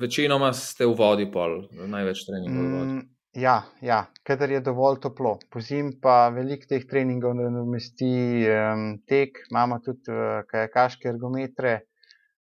[0.00, 3.13] Večinoma ste v vodi, pol, največ treningov v vodi.
[3.34, 5.38] Ja, ja, kadar je dovolj toplo.
[5.50, 11.72] Po zim pa veliko teh treningov nadomesti um, tek, imamo tudi uh, kajakaške ergometre,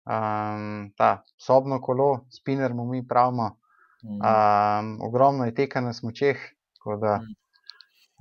[0.07, 3.57] um, ta sobno kolo, spinner mu mi pravimo.
[4.07, 6.39] Um, ogromno je teka na smočeh.
[7.01, 7.19] Da,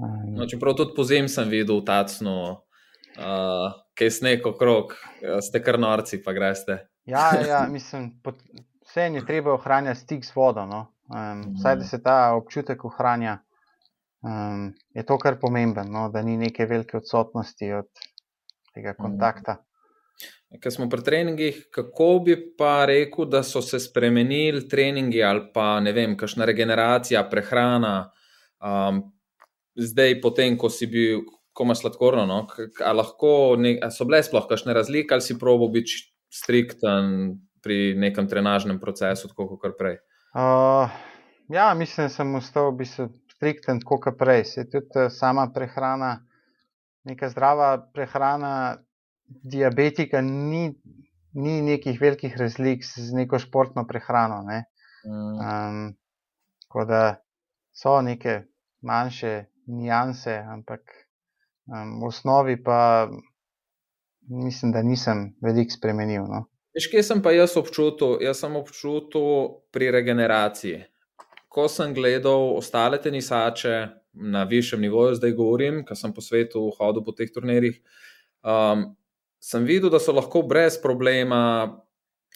[0.02, 2.34] um, no, čeprav tudi po zim sem videl tacno,
[3.14, 4.98] uh, kaj sneg okrog,
[5.46, 6.82] ste kar norci, pa greste.
[7.06, 8.10] Ja, ja mislim,
[8.90, 10.66] vse je treba ohranjati stik z vodo.
[10.66, 10.95] No?
[11.06, 13.38] Um, vsaj da se ta občutek ohranja,
[14.26, 17.90] um, je to kar pomembno, no, da ni neke velike odsotnosti od
[18.74, 19.02] tega mhm.
[19.02, 19.60] kontakta.
[20.62, 25.80] Ker smo pri treningih, kako bi pa rekel, da so se spremenili treningi ali pa
[25.84, 28.12] ne vem, kakšna regeneracija, prehrana,
[28.64, 29.02] um,
[29.76, 32.40] zdaj, potem, ko si bil, ko imaš sladkorno, no,
[32.96, 38.80] lahko ne, so bile sploh kakšne razlike ali si probo biti strikten pri nekem trenažnem
[38.80, 40.00] procesu, tako kot prej.
[40.36, 40.90] Uh,
[41.48, 44.44] ja, mislim, da sem ostal v bistvu strikten, kot prej.
[44.50, 46.10] Se tudi uh, sama prehrana,
[47.08, 48.50] neka zdrava prehrana,
[49.26, 50.74] diabetika, ni,
[51.40, 54.42] ni nekih velikih razlik z neko športno prehrano.
[54.44, 54.66] Ne?
[55.08, 55.96] Um,
[56.66, 57.02] tako da
[57.72, 58.42] so neke
[58.84, 60.82] manjše nijanse, ampak
[61.72, 63.08] um, v osnovi pa
[64.28, 66.28] mislim, da nisem veliko spremenil.
[66.28, 66.44] No?
[66.76, 68.18] Veš, kje sem pa jaz občutil?
[68.20, 70.82] Jaz sem občutil pri regeneraciji.
[71.48, 73.76] Ko sem gledal ostale tenisače
[74.28, 77.80] na višjem nivoju, zdaj govorim, ker sem po svetu hodil po teh turnirjih,
[78.44, 78.90] um,
[79.40, 81.40] sem videl, da so lahko brez problema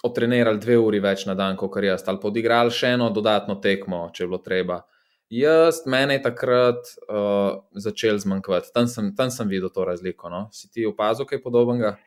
[0.08, 4.06] otrenirali dve uri več na dan, kot jaz, ali pa odigrali še eno dodatno tekmo,
[4.16, 4.86] če je bilo treba.
[5.28, 10.32] Jaz, mene je takrat uh, začel zmanjkvati, tam sem, tam sem videl to razliko.
[10.32, 10.46] No?
[10.56, 11.98] Si ti opazil kaj podobnega?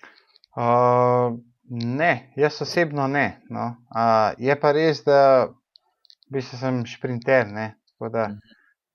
[0.56, 1.42] Uh...
[1.70, 3.42] Ne, jaz osebno ne.
[3.50, 3.76] No.
[3.94, 5.48] Uh, je pa res, da
[6.32, 7.46] bi se sem šprinter.
[8.12, 8.26] Da,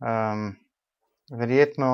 [0.04, 0.50] um,
[1.40, 1.92] verjetno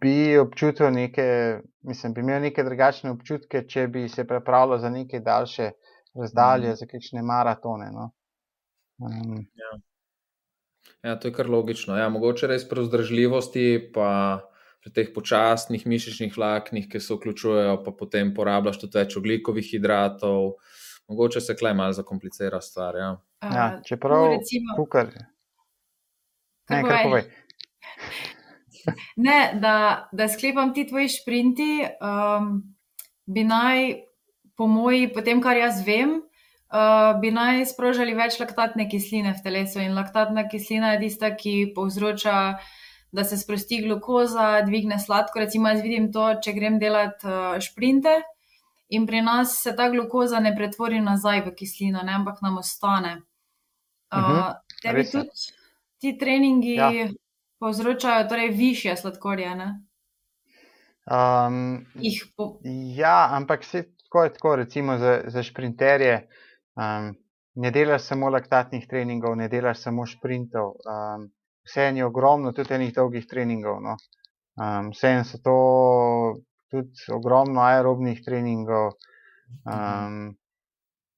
[0.00, 5.20] bi občutil neke, mislim, bi imel neke drugačne občutke, če bi se pripravljal za neke
[5.20, 5.70] daljše
[6.18, 6.76] razdalje, mm.
[6.76, 7.90] za kakšne maratone.
[7.92, 8.10] No.
[9.02, 9.72] Um, ja.
[11.02, 11.96] ja, to je kar logično.
[11.98, 13.90] Ja, mogoče res pri vzdržljivosti.
[13.94, 14.08] Pa
[14.82, 20.56] pri teh počasnih mišičnih vlaknih, ki se vključujejo, pa potem porabljaš tudi več oglikovih hidratov,
[21.10, 22.98] mogoče se klej malo zakomplicira stvar.
[22.98, 23.12] Ja,
[23.46, 25.14] ja čeprav recimo, kukar.
[26.70, 27.28] Ne, kar povej.
[29.14, 32.48] Ne, da, da sklepam ti tvoji šprinti, um,
[33.30, 33.92] bi naj,
[34.58, 39.44] po moji, po tem, kar jaz vem, uh, bi naj sprožili več laktatne kisline v
[39.44, 39.78] telesu.
[39.84, 42.81] In laktatna kislina je tista, ki povzroča uh,
[43.12, 45.38] da se sprosti glukoza, dvigne sladko.
[45.38, 48.20] Recimo, jaz vidim to, če grem delati uh, šprinte
[48.92, 53.12] in pri nas se ta glukoza ne pretvori nazaj v kislino, ne, ampak nam ostane.
[54.12, 54.54] Uh, uh -huh.
[54.82, 55.28] Tebi tudi
[56.02, 56.90] ti treningi ja.
[57.58, 59.50] povzročajo torej, više sladkorje.
[61.06, 61.86] Um,
[62.36, 62.58] po...
[62.96, 66.28] Ja, ampak se tako je tako, recimo za, za šprinterje.
[66.74, 67.16] Um,
[67.54, 70.74] ne delaš samo laktatnih treningov, ne delaš samo šprintov.
[70.84, 71.30] Um,
[71.66, 73.80] vse je ogromno, tudi enih dolgih treningov.
[73.82, 73.96] No.
[74.60, 75.56] Um, vse je to
[76.70, 78.94] tudi ogromno aerobnih treningov,
[79.68, 80.32] um,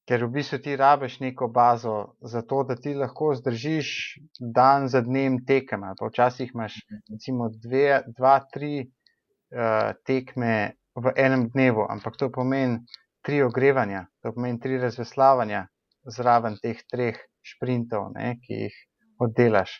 [0.04, 5.00] ker v bistvu ti rabiš neko bazo za to, da ti lahko zdržiš dan za
[5.00, 5.86] dnem tekem.
[6.00, 6.80] Včasih imaš
[7.10, 12.84] recimo dve, dva, tri uh, tekme v enem dnevu, ampak to pomeni
[13.24, 15.64] tri ogrevanja, to pomeni tri razveslavanja
[16.06, 18.76] zraven teh treh sprintov, ne, ki jih
[19.24, 19.72] oddelaš.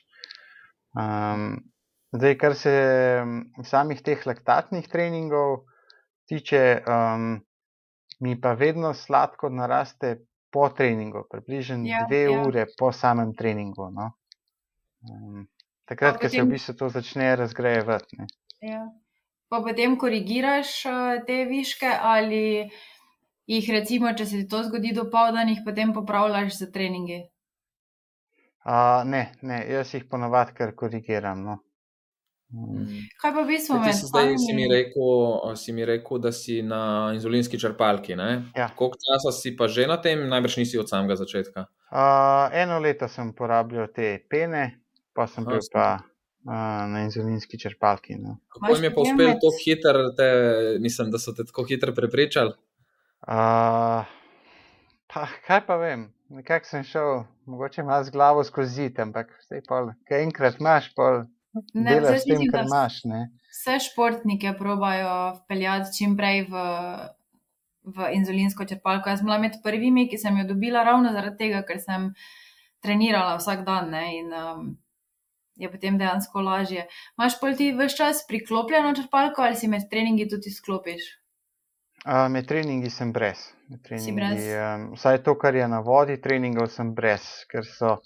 [0.95, 1.59] Um,
[2.15, 2.75] zdaj, kar se
[3.67, 5.65] samih teh laktatnih treningov
[6.31, 7.41] tiče, um,
[8.21, 10.17] mi pa vedno sladko naraste
[10.55, 12.43] po treningu, približno ja, dve ja.
[12.47, 13.91] ure po samem treningu.
[13.91, 14.13] No?
[15.11, 15.49] Um,
[15.85, 18.23] takrat, ko se v bistvu to začne razgrajevati.
[18.63, 18.87] Ja.
[19.51, 22.71] Pa potem korigiraš uh, te viške ali
[23.51, 27.25] jih, recimo, če se ti to zgodi do povdanih, potem popravljaš za treninge.
[28.65, 31.43] Uh, ne, ne, jaz jih ponovadi kar korigiram.
[31.45, 31.59] No.
[32.55, 33.03] Mm.
[33.19, 33.93] Kaj pa v bistvu meni?
[33.99, 38.15] Zdaj si mi, rekel, si mi rekel, da si na inzulinski črpalki.
[38.15, 38.69] Ja.
[38.79, 41.67] Koliko časa si pa že na tem, najbrž nisi od samega začetka?
[41.91, 44.65] Uh, eno leto sem uporabljal te pene,
[45.13, 48.17] pa sem bil pa uh, na inzulinski črpalki.
[48.23, 48.39] No.
[48.49, 50.31] Kako jim je pa uspel tako hiter, te,
[50.81, 52.55] mislim, da so te tako hitro prepričali?
[53.27, 54.07] Uh,
[55.11, 59.63] pa, kaj pa vem, nekako sem šel, mogoče malo z glavo skozi zid, ampak zdaj
[59.69, 61.27] pa, kaj enkrat imaš, pa
[61.75, 63.01] delaš s tem, kar imaš.
[63.11, 63.27] Ne?
[63.55, 66.65] Vse športnike probajo vpeljati čim prej v,
[67.97, 69.13] v inzulinsko črpalko.
[69.13, 72.11] Jaz sem bila med prvimi, ki sem jo dobila ravno zaradi tega, ker sem
[72.85, 74.73] trenirala vsak dan ne, in um,
[75.57, 76.89] je potem dejansko lažje.
[77.21, 81.13] Máš pa ti vse čas priklopljeno črpalko ali si med treningi tudi sklopiš?
[82.05, 83.47] Uh, med treningi sem brez.
[83.97, 84.43] Si brez?
[84.53, 87.97] Um, vsaj to, kar je na vodi, treningov sem brez, ker so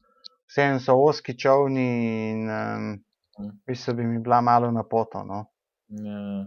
[0.46, 1.88] vseeno so oski čovni
[2.30, 2.92] in um,
[3.38, 5.24] v bistvu bi mi bila malo na poto.
[5.26, 5.44] No.
[5.88, 6.46] Ja.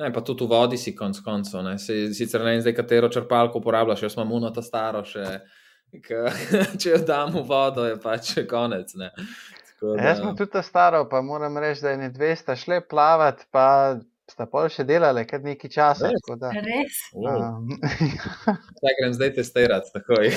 [0.00, 1.66] Ne, pa tudi v vodi si konc koncev.
[1.76, 5.26] Sicer ne vem, zdaj katero črpalko uporabljaš, jaz imam uno ta staro še.
[6.06, 6.30] Ka,
[6.80, 8.94] če jo dam v vodo, je pač konec.
[8.96, 9.10] Da...
[9.80, 13.98] Jaz sem tudi staro, pa moram reči, da je ne dve sta šle plavati, pa
[14.30, 16.10] sta pol še delali, kar nekaj časa.
[16.10, 16.26] Res?
[16.40, 16.98] Da, Res?
[17.14, 17.70] Um,
[18.84, 20.30] ja, grem zdaj testirati takoj.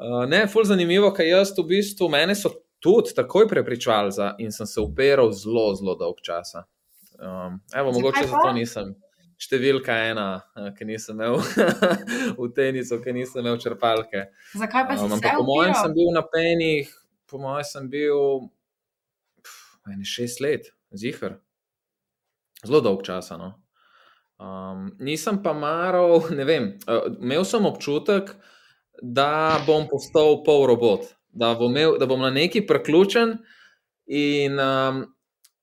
[0.00, 4.52] uh, ne, ful zanimivo, kaj jaz v bistvu, mene so tudi takoj prepričvali za in
[4.52, 6.64] sem se uperal zelo, zelo dolg časa.
[7.20, 8.94] Um, evo, mogoče zato nisem
[9.40, 10.26] številka ena,
[10.56, 11.38] eh, ki nisem imel
[12.40, 14.26] v tenisu, ki nisem imel črpalke.
[14.56, 15.32] Zakaj pa si um, se?
[15.36, 16.90] Po mojem sem bil na penih,
[17.28, 18.48] po mojem sem bil
[19.44, 19.56] pf,
[20.08, 21.38] šest let, zihar.
[22.64, 23.30] Zelo dolg čas.
[23.30, 23.54] No.
[24.40, 28.34] Um, nisem pa maral, ne vem, uh, imel sem občutek,
[29.02, 33.38] da bom postal pol robot, da bom, imel, da bom na neki preključen
[34.12, 35.02] in um,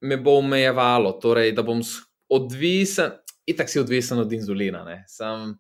[0.01, 1.81] me bo omejevalo, torej, da bom
[2.29, 5.03] odvisen itak si odvisen od inzulina.
[5.07, 5.55] Sam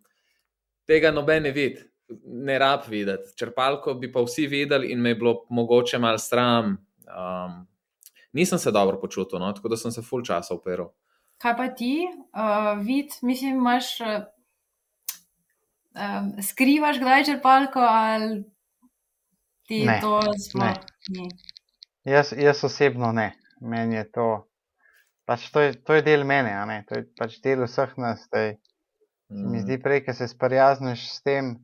[0.87, 1.79] tega noben ne vidi,
[2.25, 3.33] ne rab videti.
[3.39, 6.77] Črpalko bi pa vsi videli in me je bilo mogoče malo stram.
[7.07, 7.63] Um,
[8.37, 9.51] nisem se dobro počutil, no?
[9.53, 10.93] tako da sem se full časa operal.
[11.41, 13.99] Kaj pa ti, uh, vid, mislim, imaš.
[14.01, 14.25] Uh...
[15.97, 18.43] Um, skrivaš, kdaj črpalko, ali
[19.65, 20.77] ti ne, to sploh
[21.09, 21.25] ni?
[22.05, 23.31] Jaz, jaz osebno ne.
[23.61, 24.27] Meni je to
[25.27, 26.55] pač to, je, to je del mene,
[26.87, 28.23] to je pač del vseh nas.
[28.31, 28.55] Taj,
[29.27, 29.47] mm.
[29.51, 31.57] Mi zdi, prej, ki se sprijazniš s tem,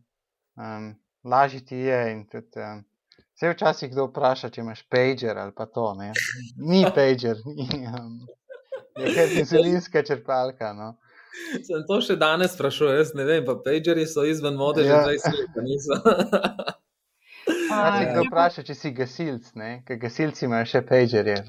[0.60, 0.92] um,
[1.24, 2.02] lažje ti je.
[2.32, 2.84] Tudi, um,
[3.36, 5.94] vse včasih kdo vpraša, če imaš pager ali pa to.
[6.00, 6.12] Ne?
[6.58, 8.20] Ni pager, ni, um,
[9.00, 10.74] je kar insulinska črpalka.
[10.78, 10.94] No.
[11.66, 15.02] Sem to še danes sprašujem, jaz ne vem, pa pageri so izven mode ja.
[15.10, 15.18] že
[15.58, 16.20] 20 let.
[17.44, 19.46] Če kdo vpraša, če si gasilc,
[19.88, 21.38] ker gasilci imajo še pagerje.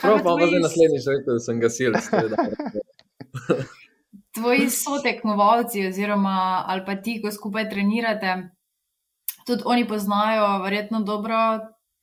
[0.00, 2.04] Prav pa zdaj naslednjič rekel, da sem gasilec.
[4.36, 8.30] Tvoji sotekmovalci, oziroma ali pa ti, ko skupaj trenirate,
[9.46, 11.36] tudi oni poznajo verjetno dobro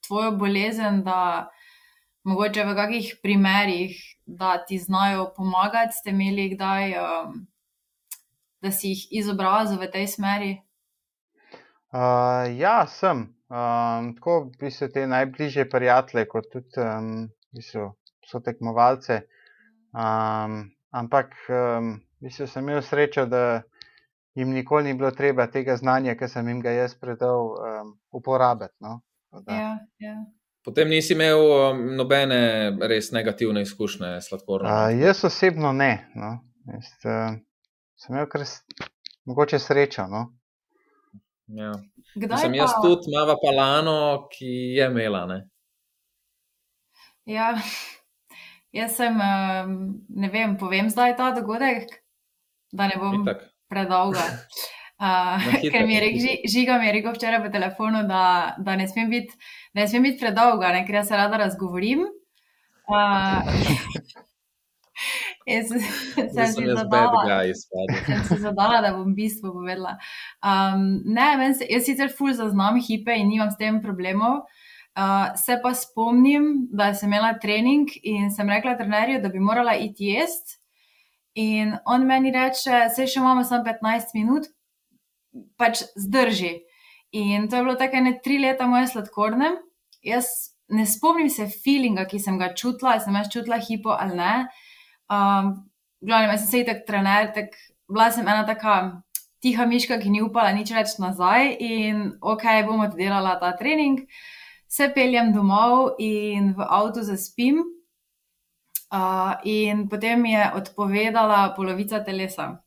[0.07, 1.49] tvojo bolezen, da
[2.23, 7.47] mogoče v kakih primerih, da ti znajo pomagati, ste imeli kdaj, um,
[8.61, 10.51] da si jih izobrazil v tej smeri?
[11.91, 13.27] Uh, ja, sem.
[13.51, 17.27] Um, tako bi se te najbližje prijatelje, kot tudi um,
[18.27, 19.21] so tekmovalce.
[19.91, 23.61] Um, ampak um, mislim, sem imel srečo, da
[24.35, 28.75] jim nikoli ni bilo treba tega znanja, ki sem jim ga jaz predal, um, uporabiti.
[28.79, 29.01] No?
[29.47, 30.15] Ja, ja.
[30.65, 32.41] Potem nisi imel um, nobene
[32.87, 34.71] res negativne izkušnje s sladkorjem?
[34.71, 35.93] Uh, jaz osebno ne.
[36.15, 36.35] No?
[36.73, 37.39] Jaz, uh,
[37.99, 38.45] sem imel kar
[39.25, 40.07] mogoče srečo.
[40.11, 40.27] No?
[41.57, 41.73] Ja.
[42.41, 45.25] Sem jaz tudi, mava palano, ki je imela.
[45.27, 45.41] Ne?
[47.29, 47.51] Ja,
[48.71, 49.17] jaz sem,
[50.09, 51.91] ne vem, povem zdaj ta dogodek,
[52.73, 53.50] da ne bom Itak.
[53.71, 54.27] Predolga.
[55.01, 58.85] Uh, ker mi je rekel, žiga mi je rekel včeraj po telefonu, da, da ne
[58.87, 59.33] smem biti
[60.03, 62.03] bit predolga, ne, ker jaz se rada razgovorim.
[62.91, 63.41] Uh,
[65.53, 67.41] jaz sem si zadala,
[68.05, 69.97] sem si zadala, da bom bistvo povedala.
[70.43, 74.43] Um, ne, se, jaz sicer ful zaznam hipe in nimam s tem problemov.
[74.91, 79.79] Uh, se pa spomnim, da sem imela trening in sem rekla trenerju, da bi morala
[79.79, 80.60] iti jesti.
[81.39, 84.49] In on meni reče, se še imamo samo 15 minut,
[85.59, 86.57] pač zdrži.
[87.15, 89.53] In to je bilo tako ne tri leta moje sladkorne.
[90.03, 90.27] Jaz
[90.71, 94.33] ne spomnim se feelinga, ki sem ga čutila, sem jaz čutila hipo ali ne.
[95.11, 95.53] Um,
[96.01, 97.55] Glavno, jaz sem se itak trener, tak,
[97.91, 98.75] bila sem ena taka
[99.43, 104.01] tiha miška, ki ni upala nič več nazaj in ok, bomo delala ta trening
[104.71, 107.59] se peljem domov in v avtu zaspim.
[108.91, 112.59] Uh, in potem je odpovedala polovica telesa.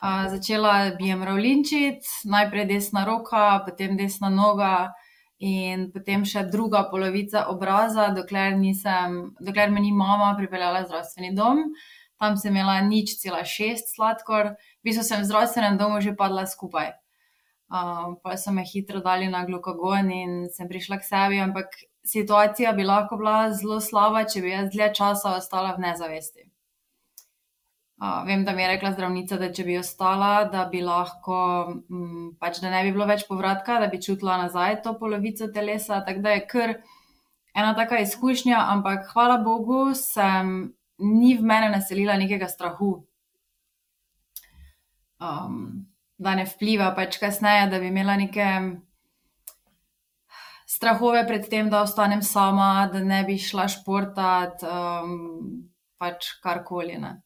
[0.00, 4.94] Uh, začela bi je mravlinčiti, najprej desna roka, potem desna noga,
[5.40, 11.36] in potem še druga polovica obraza, dokler, nisem, dokler me ni mama pripeljala v zdravstveni
[11.36, 11.62] dom.
[12.20, 16.48] Tam sem imela nič cela šest sladkor, v bistvu sem v zdravstvenem domu že padla
[16.48, 16.92] skupaj.
[17.68, 21.68] Uh, pa so me hitro dali na glukagon in sem prišla k sebi, ampak
[22.10, 26.50] situacija bi lahko bila zelo slaba, če bi jaz dlje časa ostala v nezavesti.
[28.00, 31.82] Uh, vem, da mi je rekla zdravnica, da če bi ostala, da bi lahko, m,
[31.98, 36.00] mm, pač da ne bi bilo več povratka, da bi čutila nazaj to polovico telesa.
[36.06, 36.72] Tako da je kar
[37.52, 42.94] ena taka izkušnja, ampak hvala Bogu, sem ni v mene naselila nekega strahu.
[45.20, 45.84] Um,
[46.16, 48.46] da ne vpliva pač kasneje, da bi imela neke
[50.80, 55.66] strahove pred tem, da ostanem sama, da ne bi šla športat, um,
[56.00, 56.96] pač karkoli.
[56.96, 57.18] Ne.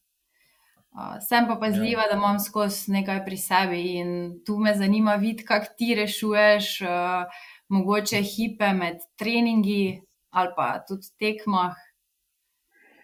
[0.94, 2.10] Uh, sem pa pazljiva, ja.
[2.10, 4.10] da imam skozi nekaj pri sebi in
[4.46, 10.02] tu me zanima videti, kako ti rešuješ uh, mogoče hipe med treningi
[10.34, 11.78] ali pa tudi tekmah,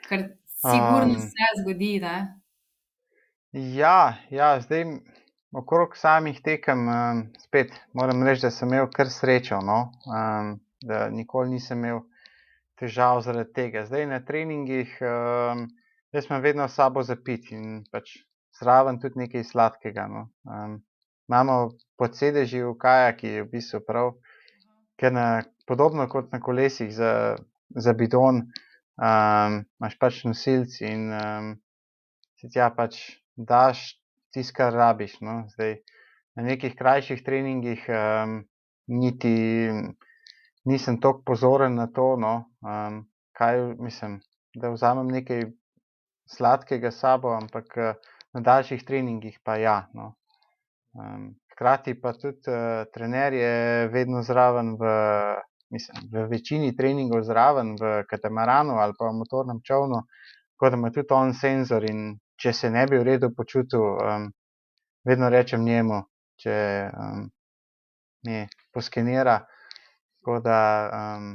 [0.08, 1.92] ker sigurno um, se zgodi.
[2.02, 2.16] Ne?
[3.52, 4.82] Ja, ja, zdaj
[5.52, 9.80] Okrog samih tekem, um, spet moram reči, da sem imel kar srečo, no?
[10.06, 10.52] um,
[10.86, 12.04] da nikoli nisem imel
[12.78, 13.82] težav zaradi tega.
[13.88, 15.64] Zdaj na treningih, um,
[16.14, 18.20] jaz sem vedno s sabo zapit in pač
[18.60, 20.06] zraven tudi nekaj sladkega.
[20.06, 20.28] No?
[20.46, 20.78] Um,
[21.26, 24.14] imamo pod sedeži v kajaki, v bistvu prav,
[25.02, 25.28] ker na,
[25.66, 27.12] podobno kot na kolesih za,
[27.74, 28.44] za bidon,
[29.02, 31.54] um, imaš pač nosilci in um,
[32.38, 33.02] si tja pač
[33.34, 33.99] daš
[34.32, 35.18] tisto, kar rabiš.
[35.20, 35.44] No?
[35.54, 35.76] Zdaj,
[36.36, 38.40] na nekih krajših treningih um,
[38.86, 39.34] niti
[40.64, 42.34] nisem tako pozoren na to, no?
[42.60, 43.04] um,
[43.36, 44.20] kaj mislim,
[44.54, 45.44] da vzamem nekaj
[46.30, 49.78] sladkega sabo, ampak uh, na daljših treningih pa ja.
[49.94, 50.14] No?
[50.94, 54.98] Um, hkrati pa tudi uh, trener je vedno zraven v.
[55.70, 60.00] Mislim, v večini treningov zraven, v katamaranu ali pa v motornem čovnu,
[60.50, 62.00] tako da ima tudi on senzor in
[62.40, 64.30] če se ne bi v redu počutil, um,
[65.04, 66.00] vedno rečem njemu,
[66.40, 66.56] če
[66.88, 67.28] um,
[68.26, 69.40] mi poskenira.
[70.20, 70.58] Tako da,
[70.96, 71.30] um,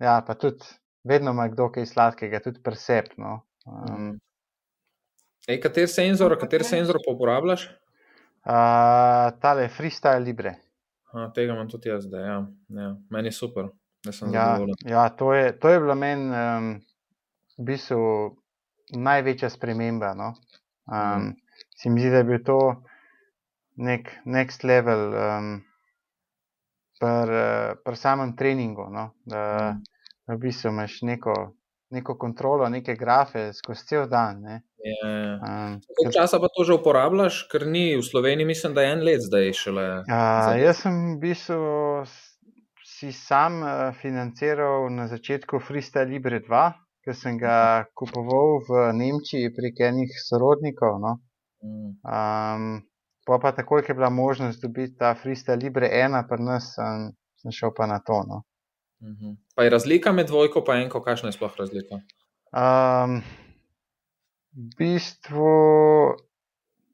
[0.00, 0.64] ja, pa tudi
[1.04, 3.40] vedno ima kdo kaj sladkega, tudi presepno.
[3.68, 4.14] Um,
[5.48, 7.66] Ej, kater senzor, kater senzor pa uporabljaš?
[8.44, 10.54] Uh, tale freestyle libre.
[11.12, 12.38] A, tega imam tudi jaz, da ja.
[12.68, 12.90] ja.
[13.12, 13.68] Meni je super.
[14.32, 16.72] Ja, ja, to, je, to je bila meni um,
[17.56, 18.00] v bistvu
[18.94, 20.14] največja sprememba.
[20.14, 20.34] No?
[20.86, 21.32] Um, mm.
[21.76, 22.58] Se mi zdi, da je bil to
[23.76, 25.50] nek next level um,
[27.00, 27.42] pri
[27.84, 28.86] pr samem treningu.
[28.90, 29.10] No?
[29.24, 29.82] Da, mm.
[30.26, 31.34] da v bistvu imaš neko,
[31.90, 34.40] neko kontrolo, neke grafe skozi cel dan.
[34.42, 34.60] Ne?
[34.84, 35.34] Ja, ja.
[35.40, 39.04] Um, Koliko časa pa to že uporabljaš, ker ni v Sloveniji, mislim, da je en
[39.04, 39.86] let zdaj šele?
[40.04, 42.04] Uh, jaz sem v bistvu
[42.84, 49.52] si sam uh, financiral na začetku Freestyle Libre 2, ki sem ga kupoval v Nemčiji
[49.52, 50.96] prek enih sorodnikov.
[51.00, 51.12] No.
[52.00, 52.80] Um,
[53.28, 57.12] pa pa takoj, ko je bila možnost dobiti ta freestyle Libre 1, pa nas sem,
[57.40, 58.24] sem šel pa na to.
[58.24, 58.42] No.
[59.04, 59.36] Mhm.
[59.56, 62.00] Pa je razlika med dvojko in enko, kakšna je sploh razlika?
[62.54, 63.20] Um,
[64.56, 65.52] v bistvu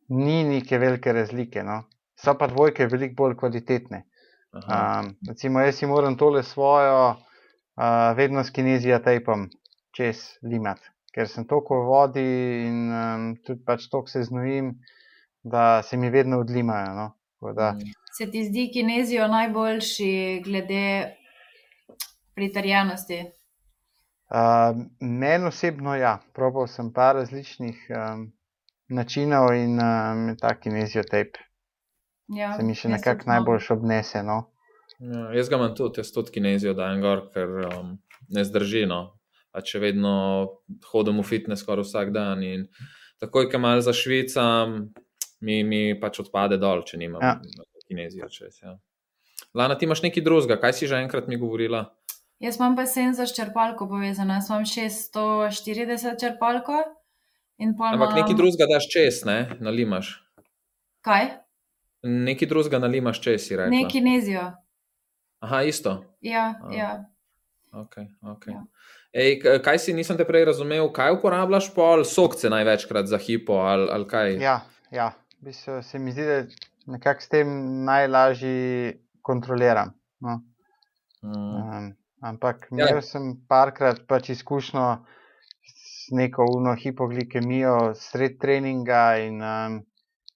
[0.08, 1.84] ni neke velike razlike, no.
[2.18, 4.04] so pa dvojke veliko bolj kvalitetne.
[4.50, 9.46] Um, recimo, jaz si moram tole svojo, uh, vedno s kinezija tejpom
[9.96, 10.78] čez limat,
[11.14, 12.26] ker sem toliko v vodi
[12.66, 14.74] in um, tudi pač toliko se znojim,
[15.42, 16.94] da se mi vedno odlimajo.
[16.94, 17.06] No?
[17.56, 17.72] Da...
[17.72, 17.92] Mm.
[18.12, 21.16] Se ti zdi kinezijo najboljši glede
[22.34, 23.20] pritarjenosti?
[24.30, 28.28] Uh, Meni osebno ja, probal sem pa različnih um,
[28.88, 31.46] načinov in um, ta kinezijo tape.
[32.30, 34.22] Ja, se mi še nekako najbolj obnese.
[34.22, 34.44] No?
[35.00, 37.96] Ja, jaz ga imam tudi, jaz tudi kinezijo dajem gor, ker um,
[38.30, 38.84] ne zdrži.
[38.86, 39.19] No
[39.50, 40.14] pa če vedno
[40.90, 42.42] hodim v fitness skoraj vsak dan.
[42.46, 42.66] In
[43.22, 44.90] takoj, ko malo zašvicam,
[45.40, 47.36] mi, mi pač odpade dol, če nimam ja.
[47.88, 48.62] kinezijo čez.
[48.62, 48.76] Ja.
[49.56, 51.88] Lana, ti imaš nekaj drugega, kaj si že enkrat mi govorila?
[52.40, 56.80] Jaz imam pa sen za črpalko povezano, jaz imam 640 črpalko.
[57.60, 60.14] Ampak nekaj drugega daš čez, ne, nalimaš.
[61.04, 61.26] Kaj?
[62.00, 63.74] Nekaj drugega nalimaš čez, si rekel.
[63.74, 64.46] Nekaj kinezijo.
[65.44, 65.98] Aha, isto.
[66.24, 66.72] Ja, A.
[66.72, 66.90] ja.
[67.72, 68.56] Okay, okay.
[68.56, 68.64] Ja.
[69.12, 73.88] Ej, kaj si nisem te prej razumel, kaj uporabljaš pol, sokce največkrat za hipo ali,
[73.90, 74.36] ali kaj?
[74.38, 74.60] Ja,
[74.94, 75.10] ja.
[75.40, 76.42] Bistvo, se mi zdi, da
[76.92, 77.48] nekako s tem
[77.84, 79.94] najlažje kontroliram.
[80.20, 80.40] No.
[81.22, 81.56] Hmm.
[81.56, 81.86] Um,
[82.22, 82.88] ampak ja.
[82.88, 84.86] imel sem parkrat pač izkušnjo
[85.64, 89.80] s neko uno hipoglikemijo sred treninga in um,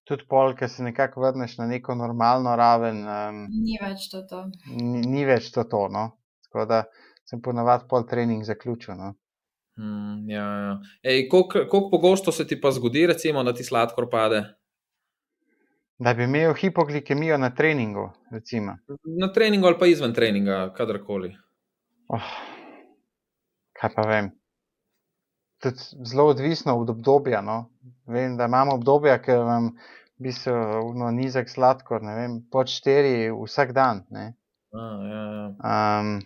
[0.09, 4.25] tudi pol, ki se nekako vrneš na neko normalno raven, um, Ni več to.
[4.29, 4.45] to.
[4.73, 5.65] ni, ni več to.
[5.69, 6.11] to no.
[6.49, 6.85] Tako da
[7.25, 8.95] sem ponavadi pol trening zaključil.
[8.99, 9.15] No.
[9.79, 10.75] Mm, ja, ja.
[11.03, 14.45] Ej, koliko, koliko pogosto se ti pa zgodi, recimo, da ti sladkor pade?
[15.99, 18.77] Da bi imel hipoglikemijo na treningu, recimo.
[19.21, 21.37] Na treningu ali pa izven treninga, kadarkoli.
[22.09, 22.31] Oh,
[23.81, 24.31] kaj pa vem.
[25.63, 27.41] Tudi zelo odvisno od obdobja.
[27.41, 27.71] No.
[28.07, 29.71] Vem, da imamo obdobja, ker vam
[30.19, 30.53] v bistvu
[30.99, 34.05] no, nizek sladkor, ne vem, pod štiri vsak dan.
[34.11, 34.35] Ne.
[34.75, 35.47] A, ja, ja.
[35.71, 36.19] Um,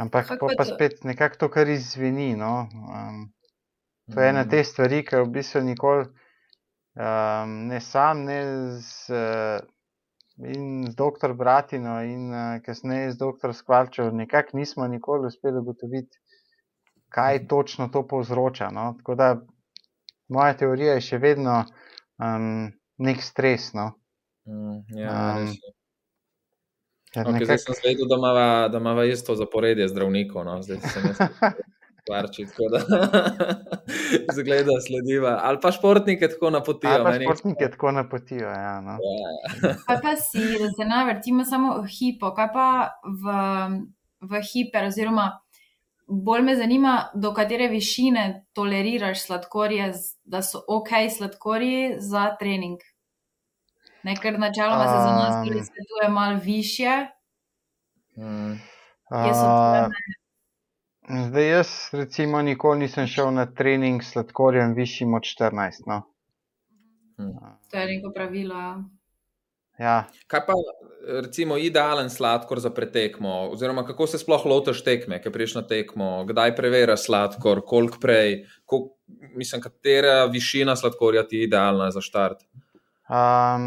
[0.00, 2.32] ampak pa pa spet nekako to, kar izveni.
[2.36, 2.68] No.
[2.72, 3.28] Um,
[4.14, 4.50] to je ena Mm.
[4.50, 6.06] te stvari, ki v bistvu nikoli
[6.96, 8.40] um, ne sam, ne
[8.80, 9.60] z, uh,
[10.46, 11.34] in z dr.
[11.38, 13.54] Bratino, in uh, kasneje z dr.
[13.54, 16.18] Skvalčev, nekako nismo nikoli uspeli ugotoviti,
[17.08, 18.70] kaj točno to povzroča.
[18.70, 18.94] No.
[18.98, 19.34] Tako da
[20.28, 21.64] moja teorija je še vedno
[22.18, 23.72] um, nek stres.
[23.74, 23.92] No.
[24.48, 25.54] Mm, ja, Um.
[27.10, 30.44] Ker Okay, zdaj nekako- sem zvedel, da imava, da imava isto zaporedje zdravnikov.
[30.44, 30.62] No?
[30.62, 31.18] Zdaj sem jaz
[32.06, 32.78] kvarči, tako da
[34.32, 35.40] zgleda slediva.
[35.42, 36.90] Ali pa športnike tako napotijo.
[36.92, 38.48] Ali pa meni- športnike tako napotijo.
[38.48, 38.98] Ja, no.
[39.86, 42.66] Kaj pa si, da se ne vrtimo samo v hipo, kaj pa
[43.04, 43.26] v,
[44.22, 45.40] v hiper, oziroma
[46.08, 49.92] bolj me zanima, do katere višine toleriraš sladkorje,
[50.24, 52.78] da so ok sladkorji za trening.
[54.02, 55.64] Ne, ker načeloma se za nas tudi Um.
[55.64, 57.06] svetuje malo više.
[58.16, 58.60] Mm,
[59.10, 59.90] Uh,
[61.26, 65.82] zdaj, jaz recimo nikoli nisem šel na trening s sladkorjem višjim od 14.
[65.86, 66.02] No.
[67.18, 67.38] mm.
[67.70, 68.54] To je neko pravilo.
[68.54, 68.84] ja.
[69.78, 70.52] Ja, Kaj pa,
[71.22, 76.24] recimo, idealen sladkor za pretekmo, oziroma kako se sploh lotiš tekme, ki priješ na tekmo,
[76.28, 78.96] kdaj preveriš sladkor, koliko prej, koliko,
[79.34, 82.44] mislim, katera višina sladkorja ti je idealna za štart.
[83.10, 83.66] Um,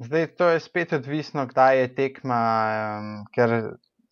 [0.00, 2.42] zdaj to je spet odvisno, kdaj je tekma,
[2.98, 3.54] um, ker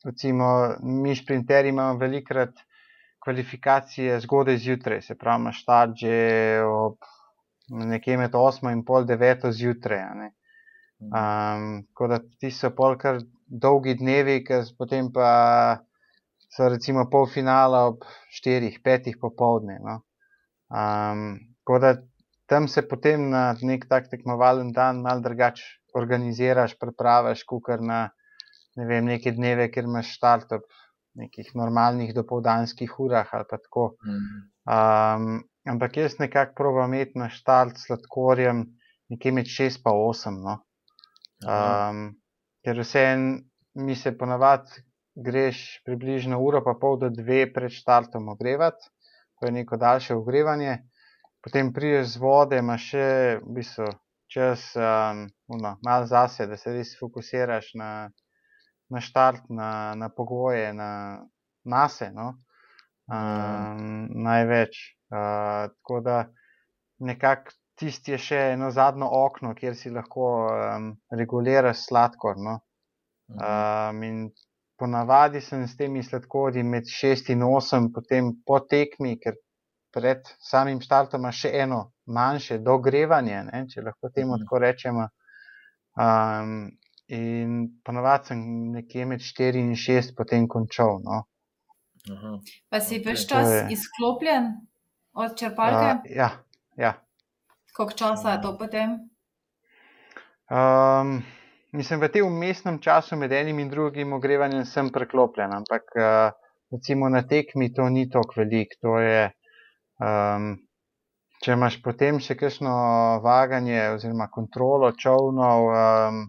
[0.04, 2.54] recimo mi šprinterji imamo velikrat
[3.24, 6.16] kvalifikacije zgodaj zjutraj, se pravi, imaš štart že
[6.62, 6.98] ob
[7.68, 10.04] nekje med 8 in pol 9 zjutraj.
[11.00, 15.30] Um, tako da ti so polkar dolgi dnevi, ker potem pa
[16.54, 18.06] so recimo polfinala ob
[18.42, 19.80] 4-5 popovdne.
[19.82, 20.00] No.
[20.70, 21.94] Um, tako da
[22.46, 25.64] tam se potem na nek tak tekmovalen dan mal drugače
[25.96, 28.10] organiziraš, pripraviš, kukar na
[28.76, 30.66] ne vem, neke dneve, ker imaš štart ob
[31.16, 33.86] nekih normalnih dopoldanskih urah ali pa tako.
[34.68, 38.66] Um, ampak jaz nekako probujem imeti na štart s sladkorjem
[39.08, 40.36] nekje med 6 in 8.
[40.44, 40.58] No.
[41.46, 42.02] Um,
[42.64, 43.40] ker vseeno
[43.74, 44.84] mi se ponavadi
[45.16, 48.88] greš približno uro pa pol do dve pred štartom ogrevati,
[49.40, 50.78] to je neko daljše ogrevanje,
[51.44, 53.06] potem prideš z vode, imaš še
[53.42, 53.90] v bistvu
[54.32, 57.90] čas um, no, malo zase, da se res fokusiraš na,
[58.90, 60.90] na štart, na, na pogoje, na
[61.64, 62.10] nase.
[62.14, 62.34] No.
[63.06, 64.78] Um, največ.
[65.10, 66.16] Uh, tako da
[66.98, 72.40] nekako tisti je še eno zadnjo okno, kjer si lahko um, reguliraš sladkor.
[72.42, 72.58] No.
[73.30, 74.20] Um, in
[74.78, 79.38] ponavadi sem s temi sladkorji med 6 in 8, potem po tekmi, ker
[79.96, 84.42] pred samim štartom imaš še eno manjše dogrevanje, ne, če lahko temu Mhm.
[84.42, 85.06] tako rečemo.
[85.96, 86.52] Um,
[87.08, 88.40] in ponavadi sem
[88.72, 91.00] nekje med 4 in 6 potem končal.
[91.00, 91.22] No.
[92.06, 92.32] Aha.
[92.68, 94.52] Pa si Ok, veš to čas je- izklopljen
[95.14, 95.90] od črpalke?
[96.04, 96.30] Uh, ja,
[96.76, 96.92] ja.
[97.72, 98.98] Koliko časa je to potem?
[100.48, 101.22] Um,
[101.72, 106.30] mislim, v tem umestnem času med enim in drugim ogrevanjem sem preklopljen, ampak uh,
[106.70, 108.76] recimo na tekmi to ni tako velik.
[108.80, 109.30] To je,
[110.00, 110.54] um,
[111.44, 112.72] če imaš potem še kakšno
[113.24, 116.24] vaganje oziroma kontrolo čovnov, um,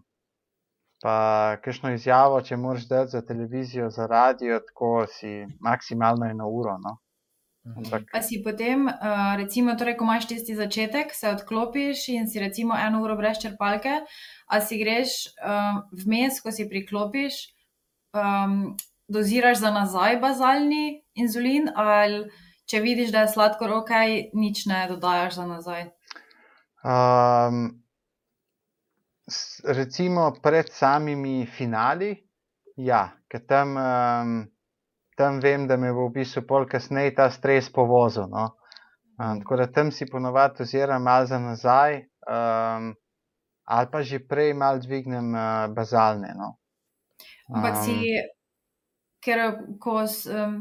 [1.03, 1.17] pa
[1.63, 6.77] kakšno izjavo, če moraš dati za televizijo, za radio, tako si maksimalno eno uro.
[6.83, 6.97] No?
[7.75, 12.39] Ampak Pa si potem, uh, recimo, torej, ko imaš tisti začetek, se odklopiš in si
[12.39, 13.99] recimo eno uro brez črpalke,
[14.47, 17.41] a si greš um, vmes, ko si priklopiš,
[18.15, 18.77] um,
[19.11, 22.27] doziraš za nazaj bazalni inzulin, ali
[22.67, 23.93] če vidiš, da je sladkor ok,
[24.35, 25.87] nič ne dodajaš za nazaj.
[26.83, 27.63] Um,
[29.63, 32.13] recimo pred samimi finali,
[32.77, 34.37] ja, ker tam, um,
[35.17, 38.29] tam vem, da me bo v bistvu pol kasneje ta stres povozil.
[38.31, 38.51] No?
[39.17, 42.93] Um, tako da tam si ponovadi oziram malo za nazaj, um,
[43.67, 46.35] ali pa že prej malo dvignem uh, bazalne.
[46.37, 46.55] No?
[47.47, 48.35] Ampak si, Um,
[49.23, 49.39] ker
[49.79, 50.59] ko um,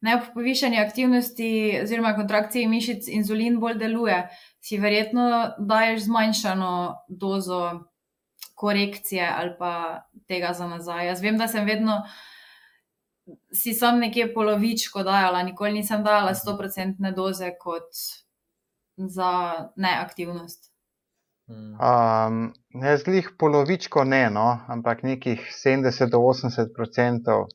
[0.00, 1.50] ne ob povišanju aktivnosti
[1.82, 4.18] oziroma kontrakciji mišic inzulin bolj deluje,
[4.60, 5.28] si verjetno
[5.58, 6.72] daješ zmanjšano
[7.08, 7.62] dozo
[8.54, 11.06] korekcije ali pa tega za nazaj.
[11.06, 12.02] Jaz vem, da sem vedno
[13.54, 17.90] si sam nekje polovičko dajala, nikoli nisem dajala 100% doze kot
[18.96, 19.32] za
[19.76, 20.72] neaktivnost.
[21.48, 22.52] Um,
[22.84, 27.46] jaz glih polovičko ne, no, ampak nekih 70 do 80 odstotkov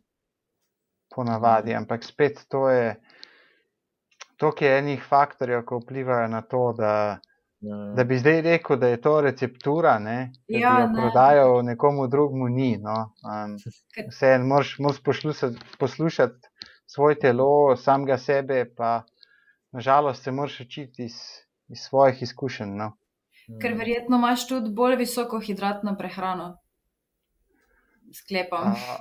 [1.15, 2.95] ponavadi, ampak spet to je,
[4.37, 7.19] to je enih faktorjev, ki vplivajo na to, da,
[7.61, 7.77] ja.
[7.95, 11.01] da bi zdaj rekel, da je to receptura, ne, da ja, bi jo ne.
[11.01, 12.77] prodajal nekomu drugmu, ni.
[12.81, 12.97] No.
[13.23, 13.55] Um,
[14.09, 16.49] vse en, moraš, moraš poslušati, poslušati
[16.85, 19.03] svoje telo, samega sebe, pa
[19.71, 21.15] nažalost se moraš učiti iz,
[21.67, 22.75] iz svojih izkušenj.
[22.77, 22.91] No.
[23.61, 26.57] Ker verjetno imaš tudi bolj visoko hidratno prehrano.
[28.13, 28.75] Sklepam.
[28.75, 28.97] A,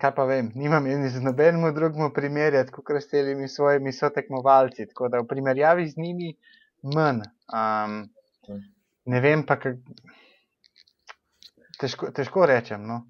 [0.00, 4.88] kaj pa vem, nimam z nobenim drugim primerjati, kot s temi svojimi sotekmovalci.
[4.90, 6.34] Tako da v primerjavi z njimi
[6.94, 7.22] manj.
[7.52, 8.02] Um,
[9.04, 9.78] ne vem pa, kako.
[11.80, 12.86] Težko, težko rečem.
[12.86, 13.02] No.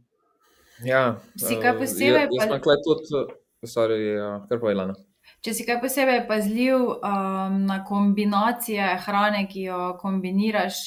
[0.82, 2.28] Ja, si kaj posebej?
[2.32, 2.76] Jaz sem pa...
[2.82, 3.24] tudi,
[3.68, 4.96] sorry, ja, kar povedala.
[5.44, 10.80] Če si kaj posebej pazljiv um, na kombinacije hrane, ki jo kombiniraš,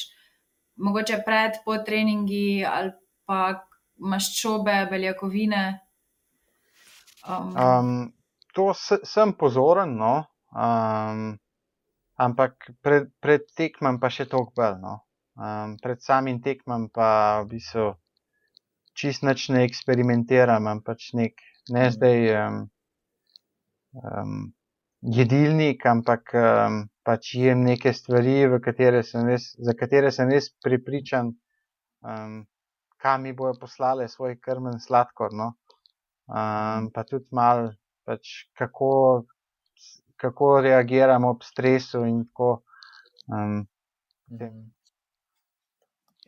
[0.82, 2.92] mogoče pred, po treningi ali
[3.26, 3.62] pa
[3.98, 5.64] maščobe, beljakovine.
[7.28, 8.12] Um.
[8.56, 10.24] To sem pozoren, no?
[10.50, 11.38] um,
[12.18, 14.80] ampak pred, pred tekmem pa še toliko bolj.
[14.82, 14.94] No?
[15.38, 17.92] Um, pred samim tekmem pa v bistvu
[18.98, 21.38] čist nič ne eksperimentiram, ampak nek,
[21.70, 22.24] ne zdaj.
[22.40, 22.58] Um,
[23.94, 24.38] um,
[25.02, 31.30] jedilnik, ampak um, pač jem neke stvari, katere res, za katere sem res pripričan,
[32.02, 32.42] um,
[32.98, 35.30] kam mi bojo poslali svoj krmen sladkor.
[35.32, 35.52] No?
[36.28, 37.70] Um, pa tudi mal,
[38.04, 39.24] pač kako,
[40.20, 42.62] kako reagiramo ob stresu in tako.
[43.32, 43.64] Um,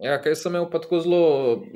[0.01, 1.25] Ja, kaj sem imel pa tako zelo,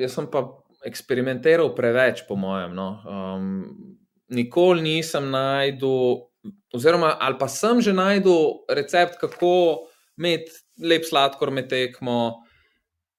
[0.00, 0.46] jaz sem pa
[0.88, 2.72] eksperimentiral preveč, po mojem.
[2.76, 2.86] No.
[3.04, 3.98] Um,
[4.32, 6.24] nikoli nisem najdel,
[6.72, 9.84] oziroma ali pa sem že najdel recept, kako
[10.16, 12.43] imeti lep sladkor med tekmo.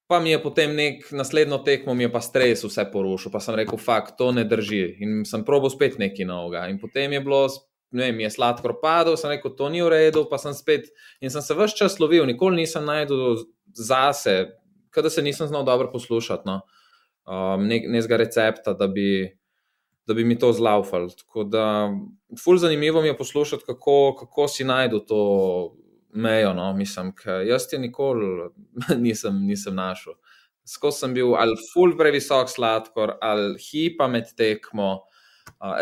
[0.06, 3.56] Pa mi je potem nek naslednjo tekmo, mi je pa stres vse porušil, pa sem
[3.58, 4.84] rekel, fakt, to ne drži.
[5.02, 6.68] In sem probil spet nekaj novega.
[6.70, 7.40] In potem je bilo,
[7.90, 10.86] ne vem, je sladkor padel, sem rekel, to ni v redu, pa sem spet.
[11.18, 13.42] In sem se vse čas lovil, nikoli nisem najdel
[13.74, 14.36] zase,
[14.94, 16.60] kada se nisem znal dobro poslušati, no,
[17.26, 19.26] um, nekega recepta, da bi
[20.06, 21.10] da bi mi to zlaufali.
[21.18, 21.90] Tako da,
[22.44, 25.76] fulj zanimivo mi je poslušati, kako, kako si najdu to
[26.16, 26.52] mejo.
[26.54, 26.72] No?
[26.72, 27.12] Mislim,
[27.46, 28.50] jaz ti nikoli
[29.06, 30.16] nisem, nisem našel.
[30.66, 35.04] Skozi sem bil ali fulj previsok sladkor, ali hipa med tekmo.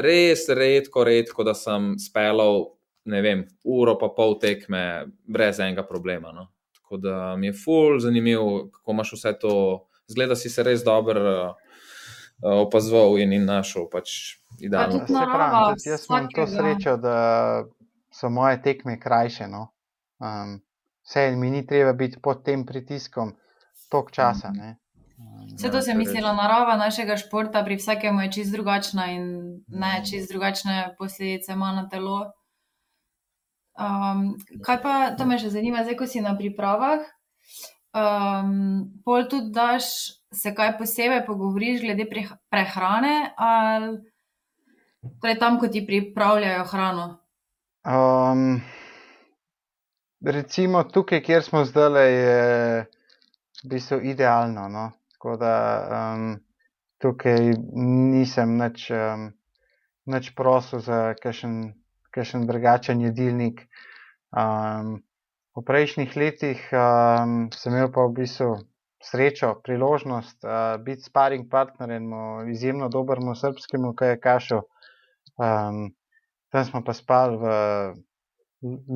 [0.05, 2.67] Res redko, redko, da sem spelal,
[3.09, 6.33] ne vem, uro pa pol tekme brez enega problema.
[6.37, 6.51] No?
[6.77, 9.55] Tako da mi je fulj zanimivo, kako imaš vse to.
[10.07, 11.55] Zgleda si se res dobro
[12.43, 15.05] opazoval in, in našel pač idealno.
[15.09, 17.17] Pravim, jaz imam to srečo, da
[18.13, 19.49] so moje tekme krajše.
[19.49, 19.69] No?
[20.19, 20.61] Um,
[21.05, 23.35] vse mi ni treba biti pod tem pritiskom
[23.91, 24.51] tok časa.
[24.51, 24.77] Ne?
[25.55, 29.27] Vse to se misli, narava našega športa pri vsakem je čist drugačna in
[29.69, 32.33] ne čist drugačne posledice ima na telo.
[33.75, 37.07] Um, kaj pa to me še zanima, zdaj, ko si na pripravah?
[37.95, 39.87] Um, pol tudi daš
[40.35, 42.07] se kaj posebej pogovoriš glede
[42.51, 43.99] prehrane, ali
[45.23, 47.07] torej tam, ko ti pripravljajo hrano?
[47.87, 48.63] Um,
[50.33, 52.87] recimo tukaj, kjer smo zdaj, je
[53.65, 54.69] v bistvu idealno.
[54.69, 54.91] No?
[55.13, 55.55] Tako da
[55.85, 56.37] um,
[56.99, 57.53] tukaj
[58.13, 59.33] nisem nič, um,
[60.37, 63.67] prosil za kakšen drugačen jedilnik.
[64.33, 65.03] Um,
[65.55, 68.57] v prejšnjih letih um, sem imel pa v bistvu
[69.05, 74.65] srečo, priložnost uh, biti sparing partner enemu izjemno dobremu srpskemu, ki je kašel.
[75.37, 75.95] Um,
[76.51, 77.45] tam smo pa spali v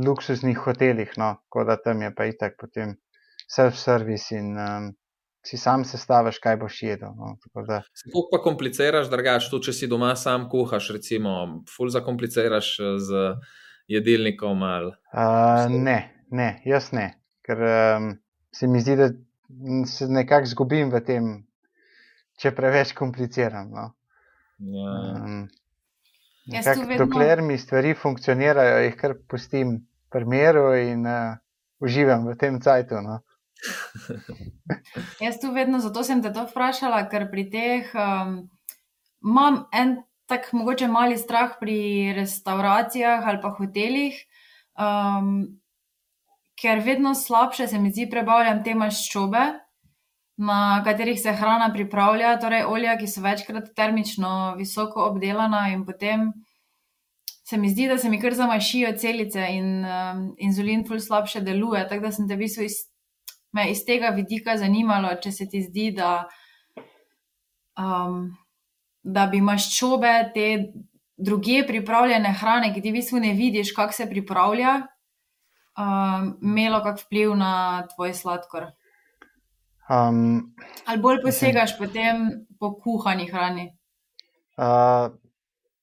[0.04, 2.96] luksuznih hotelih, no, tako da tam je pa itak potem
[3.48, 4.88] self-service in um,
[5.44, 7.14] si sam sestaviš, kaj boš jedel.
[7.16, 12.72] No, Kako pa kompliciraš, drugač, tudi če si doma sam kuhaš, recimo, ful zakompliciraš
[13.04, 13.24] z
[13.88, 14.62] jedilnikom?
[14.62, 14.92] Ali...
[15.12, 15.98] Uh, ne,
[16.30, 17.10] ne, jaz ne,
[17.46, 18.10] ker um,
[18.52, 19.12] se mi zdi, da
[19.88, 21.30] se nekako zgubim v tem,
[22.40, 23.70] če preveč kompliciram.
[23.72, 23.88] No.
[24.58, 24.92] Ja.
[25.14, 25.46] Um,
[26.48, 27.06] nekak, vedno...
[27.06, 29.78] Dokler mi stvari funkcionirajo, jih kar pustim
[30.12, 31.36] pri miru in uh,
[31.84, 33.02] uživam v tem cajtu.
[33.04, 33.20] No.
[35.24, 38.40] Jaz tu vedno, zato sem te to vprašala, ker pri teh um,
[39.24, 44.18] imam en tak mogoče mali strah pri restauracijah ali pa hotelih,
[44.76, 45.46] um,
[46.58, 49.44] ker vedno slabše se mi zdi prebavljam te maščobe,
[50.38, 56.30] na katerih se hrana pripravlja, torej olja, ki so večkrat termično visoko obdelana in potem
[57.48, 61.82] se mi zdi, da se mi kar zamašijo celice in um, inzulin ful slabše deluje.
[61.88, 62.76] Tako da sem te v bistvu iz,
[63.52, 66.28] me iz tega vidika zanimalo, če se ti zdi, da,
[67.80, 68.28] um,
[69.02, 70.48] da bi maščobe te
[71.16, 74.76] druge pripravljene hrane, ki ti v bistvu ne vidiš, kako se pripravlja,
[75.80, 77.54] um, imelo kak vpliv na
[77.96, 78.70] tvoj sladkor.
[79.88, 83.70] Um, Ali bolj posegaš potem po kuhani hrani?
[84.58, 85.14] uh,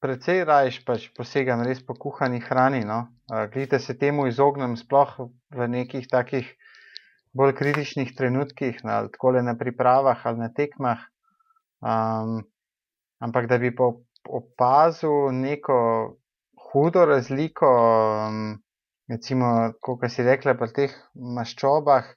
[0.03, 2.84] precej rajš pač posegam res po kuhani hrani.
[2.86, 3.08] No?
[3.32, 5.16] Uh, Glede se temu izognem, sploh
[5.56, 6.49] v nekih takih
[7.36, 11.01] bolj kritičnih trenutkih, no, ali tako le na pripravah ali na tekmah.
[11.84, 12.43] Um,
[13.20, 13.91] ampak da bi pa
[14.26, 15.80] opazil neko
[16.72, 17.68] hudo razliko,
[18.30, 18.56] um,
[19.12, 22.08] recimo, kot si rekla, pri teh maščobah,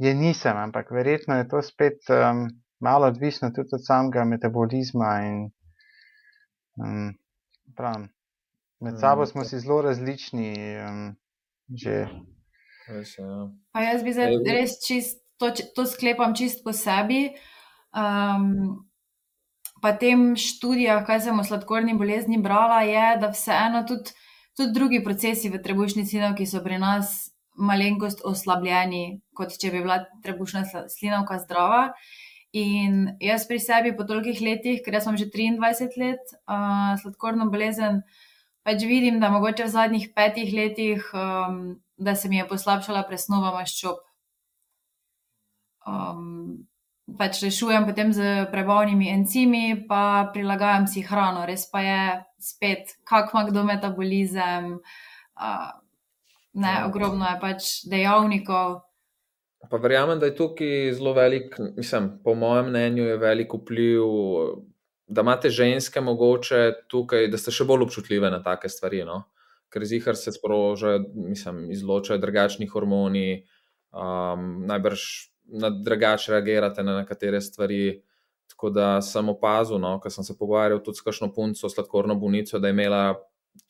[0.00, 2.48] je nisem, ampak verjetno je to spet um,
[2.80, 5.20] malo odvisno tudi od samega metabolizma.
[5.28, 5.50] In,
[6.80, 7.12] um,
[7.76, 8.08] pravim,
[8.80, 10.54] med sabo smo si zelo različni.
[10.88, 11.16] Um,
[11.68, 12.08] že.
[12.90, 13.50] Ja.
[13.70, 17.28] Pa jaz bi zdaj res čist, to, to sklepam čist po sebi.
[17.94, 18.88] Um,
[19.84, 24.16] pa tem študijah, kaj sem o sladkorni bolezni brala, je, da vseeno tudi,
[24.56, 27.29] tudi drugi procesi v trebušni slinavki so pri nas
[27.60, 31.90] malenkost oslabljeni, kot če bi bila trebušna slinavka zdrava.
[32.56, 37.46] In jaz pri sebi po tolikih letih, ker jaz sem že 23 let uh, sladkorno
[37.52, 38.02] bolezen,
[38.66, 43.54] pač vidim, da mogoče v zadnjih petih letih, um, da se mi je poslabšala presnova
[43.54, 44.02] maščob.
[45.86, 46.66] Um,
[47.18, 51.46] pač rešujem potem z prebavnimi encimi, pa prilagajam si hrano.
[51.46, 52.02] Res pa je
[52.42, 54.74] spet, kak ima kdo metabolizem.
[55.38, 55.70] Uh,
[56.52, 56.86] ne, Ja.
[56.86, 58.80] ogromno je pač dejavnikov.
[59.70, 64.04] Pa verjamem, da je tukaj zelo velik, mislim, po mojem mnenju, je velik vpliv,
[65.06, 69.04] da imate ženske mogoče tukaj, da ste še bolj občutljive na take stvari.
[69.04, 69.24] No?
[69.70, 73.42] Ker zihar se sprožajo, mislim, izločajo drugačni hormoni,
[73.92, 75.02] um, najbrž
[75.60, 78.00] na drugače reagirate na nekatere stvari.
[78.50, 82.58] Tako da sem opazil, no, ker sem se pogovarjal tudi s kakšno punco, sladkorno bolnico,
[82.58, 83.02] da je imela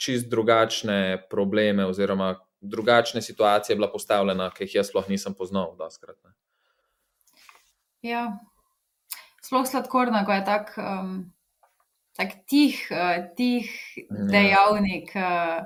[0.01, 5.77] čist drugačne probleme oziroma drugačne situacije bila postavljena, ki jih jaz sploh nisem poznal.
[5.77, 6.31] Doskrat, ne.
[8.03, 8.39] Ja.
[9.43, 11.33] Sploh sladkorna, ko je tak, um,
[12.17, 14.27] tak tih, uh, tih Ja.
[14.31, 15.65] dejavnik, uh,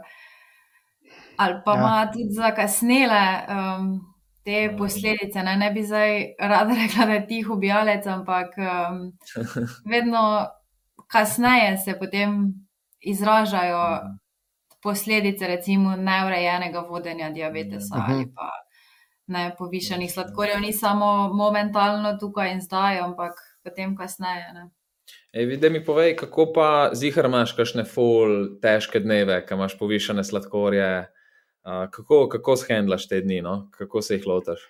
[1.36, 1.78] ali pa Ja.
[1.78, 4.14] ima tudi zakasnele um,
[4.44, 4.76] te Mhm.
[4.78, 5.42] posledice.
[5.42, 9.12] Ne, ne bi zdaj rada rekla, da je tih ubijalec, ampak um,
[9.92, 10.46] vedno
[11.06, 12.54] kasneje se potem
[13.00, 14.23] izražajo Mhm.
[14.84, 18.12] Posledice, recimo, neurejenega vodenja diabetesa Mhm.
[18.12, 18.50] ali pa
[19.26, 23.32] ne povišenih sladkorjev, ni samo momentalno tukaj in zdaj, ampak
[23.64, 24.52] potem kasneje.
[24.52, 24.68] Ne.
[25.32, 30.24] Ej, vidi, mi povej, kako pa zihar imaš kakšne ful težke dneve, ki imaš povišene
[30.24, 31.08] sladkorje.
[31.64, 33.70] Uh, kako, kako shendlaš te dni, no?
[33.72, 34.60] kako se jih lotaš?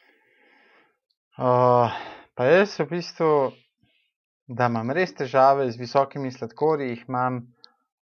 [1.39, 1.91] Uh,
[2.35, 3.31] pa jaz v bistvu,
[4.47, 7.41] da imam res težave z visokimi sladkorji, jih imam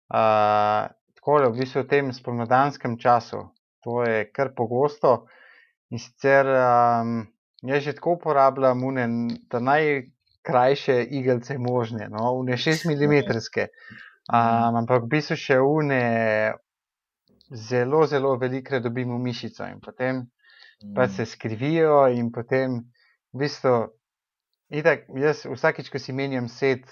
[0.07, 0.87] uh,
[1.27, 3.51] tako v bistvu v tem spomladanskem času.
[3.83, 5.27] To je kar pogosto.
[5.91, 7.27] In sicer um,
[7.67, 9.05] jaz že tako uporabljam une,
[9.51, 13.27] ta najkrajše igelce možne, no, une 6 mm.
[14.27, 16.53] Um, ampak v bistvu še une
[17.51, 20.27] zelo, zelo velikre dobim v mišico in potem
[20.95, 22.83] pa se skrivijo in potem
[23.33, 23.87] v bistvu,
[24.69, 26.83] itak, jaz vsakič, ko si menjam set,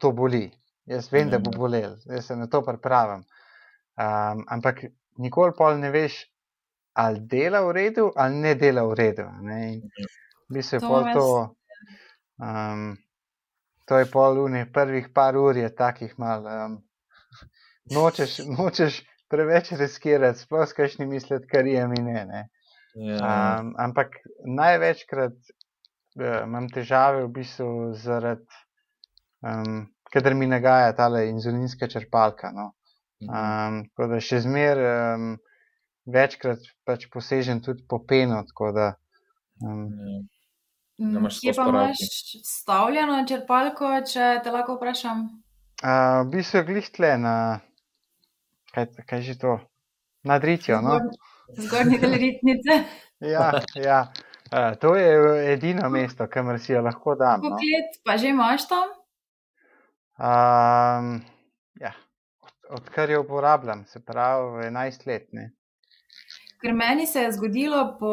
[0.00, 0.52] to boli.
[0.86, 1.58] Jaz vem, da bo Mhm.
[1.58, 3.24] bolel, jaz se na to pripravim.
[3.94, 4.84] Um, ampak
[5.22, 6.16] nikoli pol ne veš,
[6.94, 9.26] ali dela v redu ali ne dela v redu.
[9.42, 9.80] Ne?
[10.48, 11.26] V bistvu je To pol to,
[12.42, 12.96] um,
[13.86, 16.46] to je pol une, prvih par ur je takih mal.
[16.46, 16.76] Um,
[17.94, 22.26] nočeš, nočeš preveč riskirati, sploh s kakšnimi sladkarijami ne.
[22.26, 22.42] ne.
[22.94, 23.18] Ja,
[23.58, 28.46] Um, ampak največkrat uh, imam težave v bistvu zaradi,
[29.42, 32.52] um, kadar mi nagaja ta inzulinska črpalka.
[32.54, 32.70] No.
[33.26, 35.36] Um, tako da še zmeraj um,
[36.06, 38.42] večkrat pač posežem tudi po penu.
[38.44, 38.94] tako Da,
[39.60, 39.88] um,
[40.94, 41.06] Ja.
[41.06, 41.98] Mm, imaš Kje pa imaš
[42.46, 45.24] stavljeno črpalko, če te lahko vprašam?
[45.82, 47.32] uh, v bistvu je glih tle na,
[48.70, 49.56] kaj, kaj že to,
[50.22, 50.78] nad ritjo.
[50.80, 51.00] No?
[51.50, 52.84] Zgornji- del ritnice.
[53.24, 54.12] Ja, ja.
[54.52, 55.08] Uh, to je
[55.50, 57.40] edino mesto, kamor si jo lahko dam.
[57.40, 57.48] No?
[57.50, 58.90] Koliko let pa že imaš tam?
[60.16, 61.22] Um,
[61.74, 61.90] Ja,
[62.70, 65.28] odkar jo uporabljam, se pravi 11 let.
[65.32, 65.50] Ne?
[66.60, 68.12] Ker meni se je zgodilo, po,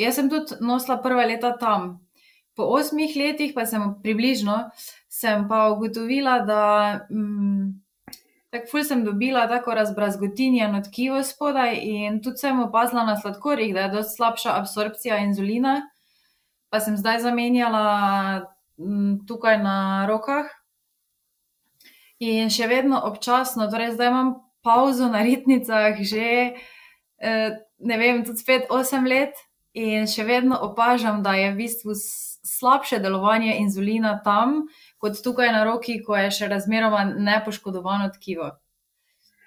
[0.00, 1.98] jaz sem tudi nosila prva leta tam.
[2.56, 4.56] Po osmih letih, pa sem približno,
[5.08, 6.62] sem pa ugotovila, da
[7.10, 7.68] mm,
[8.50, 13.86] tako ful sem dobila tako razbrazgotinjeno tkivo spodaj in tudi sem opazila na sladkorjih, da
[13.86, 15.80] je dosti slabša absorpcija inzulina.
[16.70, 17.84] Pa sem zdaj zamenjala
[18.78, 20.59] mm, tukaj na rokah
[22.20, 26.54] in še vedno občasno, torej zdaj imam pauzo na ritnicah že.
[27.20, 27.50] Eh,
[27.80, 29.36] ne vem, tudi spet 8 let
[29.76, 31.94] in še vedno opažam, da je v bistvu
[32.44, 34.66] slabše delovanje inzulina tam,
[34.98, 38.50] kot tukaj na roki, ko je še razmeroma nepoškodovano tkivo.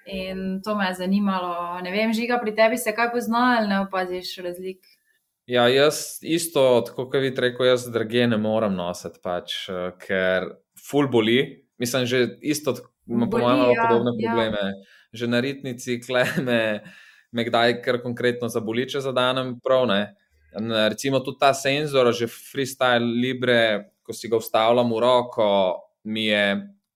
[0.05, 1.79] In to me je zanimalo.
[1.81, 4.83] Ne vem, žiga pri tebi se kaj pozna ali ne opaziš razlik.
[5.47, 11.09] Ja, jaz isto, kot vi reko, jaz drage ne morem nositi, pač, eh, ker ful
[11.11, 11.62] boli.
[11.83, 14.31] Mislim, že isto, ima po mojem, ja, podobne ja.
[14.31, 14.63] probleme.
[14.63, 14.99] Ja.
[15.13, 16.81] Že na ritnici kleme,
[17.35, 19.83] me kdaj kar konkretno zaboli, če zadanem prav.
[19.91, 20.15] Ne.
[20.89, 25.49] Recimo tudi ta senzor, že freestyle libre, ko si ga vstavljam v roko,
[26.07, 26.45] mi je,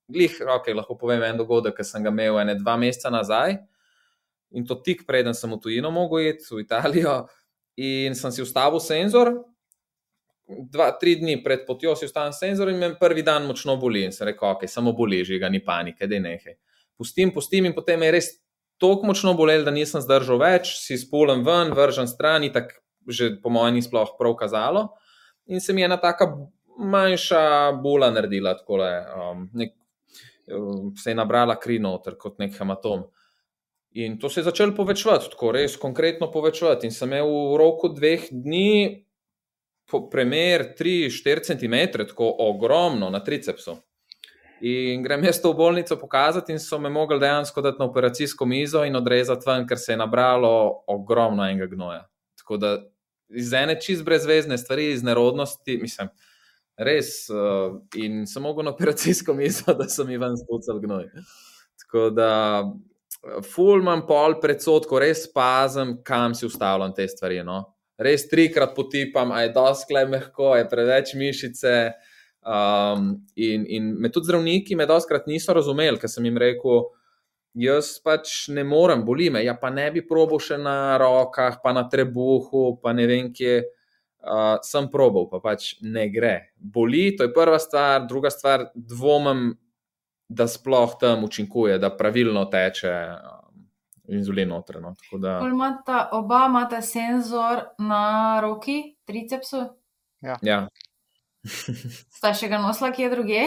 [0.07, 3.57] glih, okay, lahko povem en dogodek, ki sem ga imel ene dva meseca nazaj.
[4.55, 7.25] In to tik preden sem v tujino mogel iti, v Italijo,
[7.75, 9.33] in sem si vstavil senzor.
[10.47, 14.05] Dva, tri dni pred potjo si vstavim senzor in me prvi dan močno boli.
[14.07, 16.57] In sem rekel, ok, samo boli, že ga ni panike, da je nekaj.
[16.97, 18.29] Pustim, pustim in potem je res
[18.79, 23.49] tako močno bolel, da nisem zdržal več, si spolem ven, vržen stran, tako že po
[23.49, 24.89] mojem ni sploh prav kazalo.
[25.47, 26.27] In se mi je ena taka
[26.77, 28.89] manjša bola naredila, tako da
[29.31, 29.45] um,
[30.51, 33.07] um, se je nabrala kri noter kot nek hematom.
[33.97, 36.85] In to se je začelo povečevati, tako res konkretno povečevati.
[36.85, 39.06] In sem imel v roku dveh dni,
[39.91, 43.77] po primer, 3-4 cm, tako ogromno na tricepsu.
[44.61, 48.45] In grem jaz to v bolnico pokazati, in so me mogli dejansko dati na operacijsko
[48.45, 52.07] mizo in odrezati ven, ker se je nabralo ogromno enega gnoja.
[52.37, 52.77] Tako da
[53.29, 56.09] iz ene čist brezvezne stvari, iz nerodnosti, mislim,
[56.77, 57.29] res.
[57.29, 61.09] Uh, in sem mogel na operacijsko mizo, da so mi ven spucali gnoj.
[61.85, 62.31] Tako da,
[63.53, 67.43] ful imam pol predsodko, res pazem, kam si ustavljam te stvari.
[67.45, 67.76] No?
[67.97, 71.77] Res trikrat potipam, a je doskle mehko, je preveč mišice.
[72.47, 76.85] Um, in, in me tudi zdravniki me doskrat niso razumeli, ker sem jim rekel,
[77.57, 79.41] jaz pač ne morem, boli me.
[79.43, 83.63] Ja, pa ne bi probil še na rokah, pa na trebuhu, pa ne vem kje.
[84.27, 86.49] Uh, sem probal, pa pač ne gre.
[86.57, 89.53] Boli, to je prva stvar, druga stvar, dvomim,
[90.27, 93.46] da sploh tam učinkuje, da pravilno teče um,
[94.07, 94.81] inzulin noter.
[94.81, 94.95] No.
[95.19, 95.39] Da...
[95.45, 99.63] Imata, oba imata senzor na roki, tricepsu.
[100.21, 100.37] Ja.
[100.41, 100.67] ja.
[102.17, 103.43] Sta še ga nosila kje druge?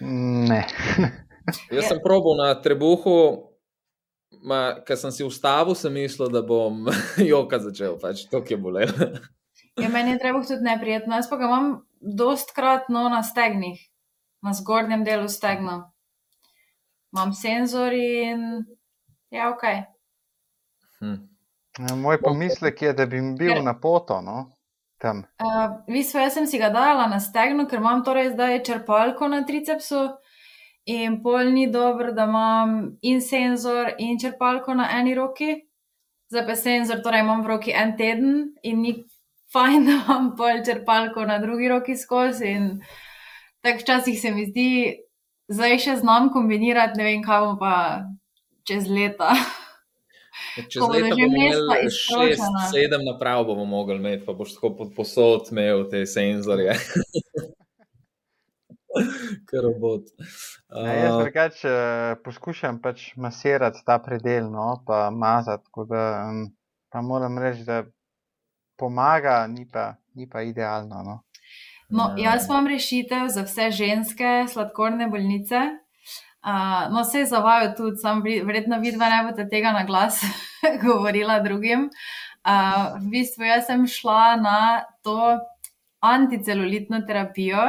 [0.00, 0.62] Ne.
[1.74, 3.48] Jaz sem probal na trebuhu,
[4.86, 6.88] ker sem si ustavil, sem mislil, da bom
[7.32, 9.12] joka začel, pač to je bolelo.
[9.78, 11.16] ja, meni je trebuh tudi neprijetno.
[11.16, 11.68] Jaz pa ga imam
[12.00, 13.80] dostkrat no, na stegnih,
[14.44, 15.88] na zgornjem delu stegna.
[17.12, 18.68] Imam senzor in
[19.30, 19.64] ja, ok.
[21.00, 21.18] Hm.
[21.78, 23.64] Ja, moj pomislek je, da bi bil Ker...
[23.64, 24.20] na poto.
[24.22, 24.58] No?
[24.98, 25.24] tam?
[25.38, 29.30] Uh, v bistvu, jaz sem si ga dala na stegno, ker imam torej zdaj črpalko
[29.30, 30.18] na tricepsu.
[30.88, 35.54] In pol ni dobro, da imam in senzor, in črpalko na eni roki.
[36.32, 38.94] Zdaj pa senzor, torej imam v roki en teden in ni
[39.52, 42.54] fajn, da imam pol črpalko na drugi roki skozi.
[42.56, 42.70] In
[43.62, 44.70] tako včasih se mi zdi,
[45.52, 47.74] zdaj še znam kombinirati, ne vem, kaj bom pa
[48.68, 49.32] čez leta.
[50.58, 55.50] Če bomo že imeli šest, sedem naprav, bomo mogli imeti, pa boš tako pod posod
[55.52, 56.74] imel te senzorje.
[59.48, 60.08] Kar robot.
[60.68, 65.68] Uh, ja, jaz drugač, uh, poskušam pač masirati ta predel, no, pa mazati.
[65.90, 66.48] Da, um,
[66.92, 67.82] pa moram reči, da
[68.78, 71.02] pomaga, ni pa, ni pa idealno.
[71.06, 71.18] No.
[71.88, 75.60] No, jaz imam rešitev za vse ženske sladkorne bolnice.
[76.38, 80.20] Uh, no, se je zavajal tudi, sam verjetno vidva ne boste tega na glas
[80.84, 81.88] govorila drugim.
[82.46, 84.60] Uh, v bistvu jaz sem šla na
[85.02, 85.38] to
[86.00, 87.64] anticelulitno terapijo,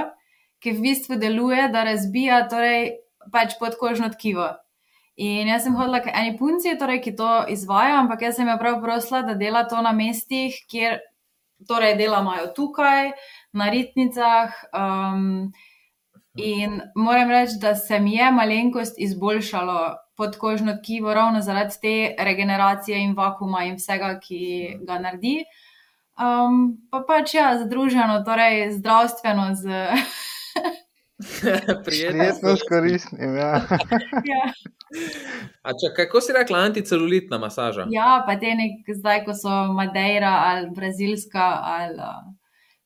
[0.62, 2.92] ki v bistvu deluje, da razbija torej,
[3.34, 4.52] pač podkožno tkivo.
[5.20, 8.56] In jaz sem hodila k eni punci, torej, ki to izvaja, ampak jaz sem jo
[8.62, 11.02] prav prosila, da dela to na mestih, kjer
[11.68, 13.12] torej delamo tukaj,
[13.52, 14.56] na ritnicah.
[14.72, 15.50] Um,
[16.44, 23.00] In moram reči, da se mi je malenkost izboljšalo podkožno tkivo, ravno zaradi te regeneracije
[23.04, 24.42] in vakuma in vsega, ki
[24.88, 25.38] ga naredi.
[26.20, 29.88] Um, pa pač ja, združeno, torej zdravstveno z
[31.86, 33.36] Prijetno s koristnim.
[33.36, 33.62] Ja.
[34.32, 34.44] Ja.
[35.62, 37.86] A če, kako si rekla, anticelulitna masaža?
[37.94, 41.46] ja, pa te nek, zdaj, ko so Madeira ali Brazilska.
[41.62, 42.24] Ali, uh,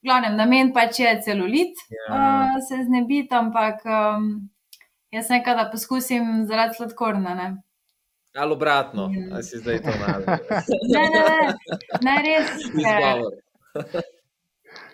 [0.04, 2.08] glavnem, namen pač je celulit, Ja.
[2.10, 4.50] uh, se znebiti, ampak um,
[5.12, 7.36] jaz nekaj, da poskusim zaradi sladkorna.
[7.36, 7.48] Ne,
[8.36, 9.28] Ali obratno, Ja.
[9.34, 10.24] ali si zdaj to malo?
[10.90, 11.54] ne, ne, ne,
[12.02, 12.50] ne res.
[12.74, 14.02] ker-.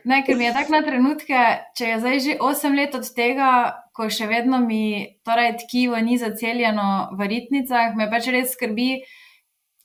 [0.04, 1.40] Ne, ker mi je tako na trenutke,
[1.76, 3.50] če je zdaj že 8 let od tega,
[3.92, 4.82] ko še vedno mi
[5.24, 9.02] torej tkivo ni zaceljeno v ritnicah, me pač res skrbi,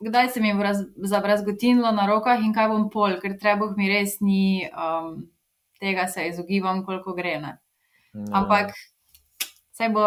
[0.04, 3.88] kdaj se mi bo raz, zabrazgotinilo na rokah in kaj bom pol, ker trebuh mi
[3.90, 5.24] res ni, um,
[5.80, 7.38] tega se izogibam, koliko gre.
[7.40, 7.56] Ne.
[8.14, 8.28] No.
[8.42, 8.74] Ampak
[9.72, 10.06] vse bo.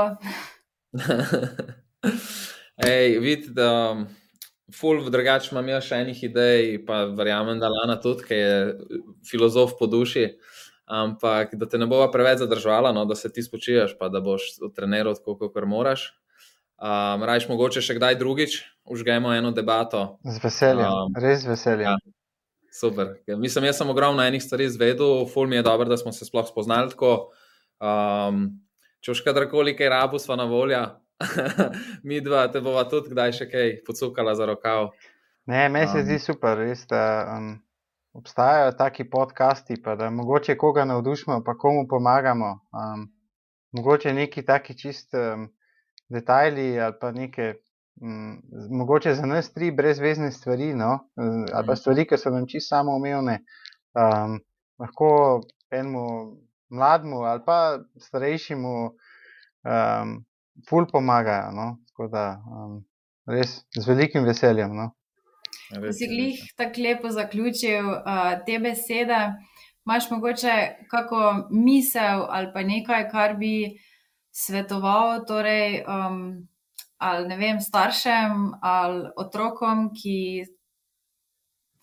[2.87, 3.97] Ej, vidite, da
[4.73, 8.55] ful drugače imam jaz še enih idej, pa verjamem, da Lana tudi, ki je
[9.27, 10.29] filozof po duši.
[10.87, 14.53] Ampak da te ne bova preveč zadržala, no, da se ti spočiješ, pa da boš
[14.75, 16.13] treniral tako, kot moraš.
[16.77, 20.17] Um, Rajš mogoče še kdaj drugič, užgemo eno debato.
[20.23, 21.87] Z veseljem, Um, res z veseljem.
[21.87, 21.97] ja.
[22.71, 23.07] Super.
[23.27, 26.45] Mislim, jaz sem ogromno enih stvari izvedel, ful mi je dobro, da smo se sploh
[26.47, 27.31] spoznali tako.
[27.79, 28.59] Um,
[29.01, 30.99] če už kadarkoli kaj rabu, sva na volja.
[32.03, 34.91] Mi dva te bova tudi kdaj še kaj pocukala za rokav.
[35.45, 36.05] Ne, meni se Um.
[36.05, 37.01] zdi super, res, da
[37.37, 37.55] um,
[38.13, 42.59] obstajajo taki podcasti, pa da mogoče koga navdušimo, pa komu pomagamo.
[42.71, 43.07] Um,
[43.71, 45.47] mogoče neki taki čist um,
[46.09, 47.53] detajli ali pa neke,
[48.69, 50.99] mogoče za nas tri brezvezne stvari, no?
[51.15, 51.79] um, ali pa Mhm.
[51.79, 53.39] stvari, ki so nam čisto samoumevne.
[53.95, 54.39] Um,
[54.79, 55.41] lahko
[55.71, 56.37] enemu
[56.69, 60.25] mlademu ali pa starejšemu um,
[60.69, 61.51] ful pomagajo.
[61.51, 61.77] No?
[61.87, 62.85] Tako da um,
[63.27, 64.75] res z velikim veseljem.
[64.75, 64.91] No?
[65.91, 69.17] Si glih tako lepo zaključil uh, te besede,
[69.85, 70.53] imaš mogoče
[70.91, 73.79] kako misel ali pa nekaj, kar bi
[74.31, 76.47] svetoval torej, um,
[76.97, 80.45] ali ne vem, staršem ali otrokom, ki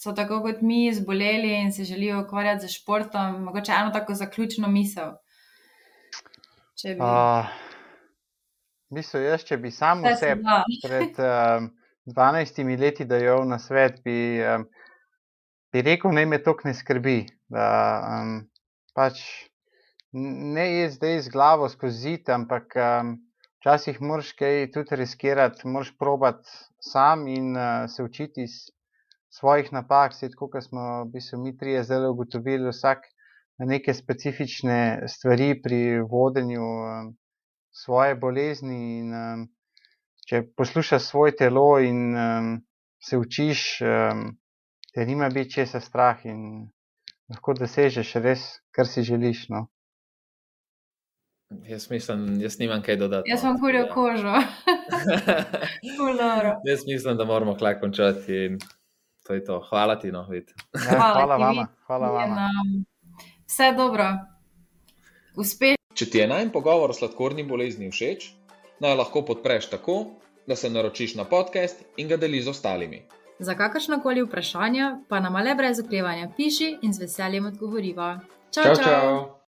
[0.05, 4.69] so tako kot mi zboleli in se želijo ukvarjati z športom, mogoče eno tako zaključno
[4.69, 5.15] misel.
[6.75, 7.01] Če bi.
[7.01, 7.47] Uh,
[8.95, 10.35] bistvu, jaz, če bi sam Vse
[10.85, 11.71] pred um,
[12.11, 14.67] 12 leti dajal na svet, bi, um,
[15.73, 17.19] bi rekel, naj me to ne skrbi.
[17.55, 17.67] Da,
[18.19, 18.37] um,
[18.95, 19.23] pač
[20.13, 23.17] ne je zdaj z glavo skozi zid, ampak um,
[23.65, 26.51] včasih moraš kaj tudi riskirati, moraš probati
[26.85, 28.51] sam in uh, se učiti iz
[29.33, 30.13] svojih napak.
[30.13, 33.09] Sej, tako kot smo v bistvu, mi trije zdaj ugotovili, vsak
[33.59, 37.11] na neke specifične stvari pri vodenju um,
[37.73, 38.99] svoje bolezni.
[38.99, 39.49] In, um,
[40.29, 42.55] če poslušaš svoje telo in um,
[43.01, 44.27] se učiš, um,
[44.93, 46.69] te nima biti česa strah in
[47.33, 48.45] lahko dosežeš res,
[48.77, 49.49] kar si želiš.
[49.49, 49.71] No.
[51.51, 53.31] Jaz mislim, jaz nimam kaj dodati.
[53.31, 54.29] Jaz no, imam kurjo tako kožo.
[56.71, 58.59] jaz mislim, da moramo klak končati in
[59.27, 59.67] to je to.
[59.71, 60.51] Hvala ti, no, vid.
[60.75, 61.67] Ja, Hvala hvala vama.
[61.87, 62.35] Hvala vama.
[62.35, 62.85] um,
[63.47, 64.05] vse dobro.
[65.37, 65.77] Uspeš.
[65.95, 68.33] Če ti je najmen pogovor o sladkorni bolezni všeč,
[68.81, 70.05] naj lahko podpreš tako,
[70.47, 73.03] da se naročiš na podcast in ga deliš z ostalimi.
[73.39, 78.21] Za kakršnakoli vprašanja pa nam le brez oklevanja piši in z veseljem odgovoriva.
[78.51, 78.85] Čau, čau!
[78.85, 79.41] čau.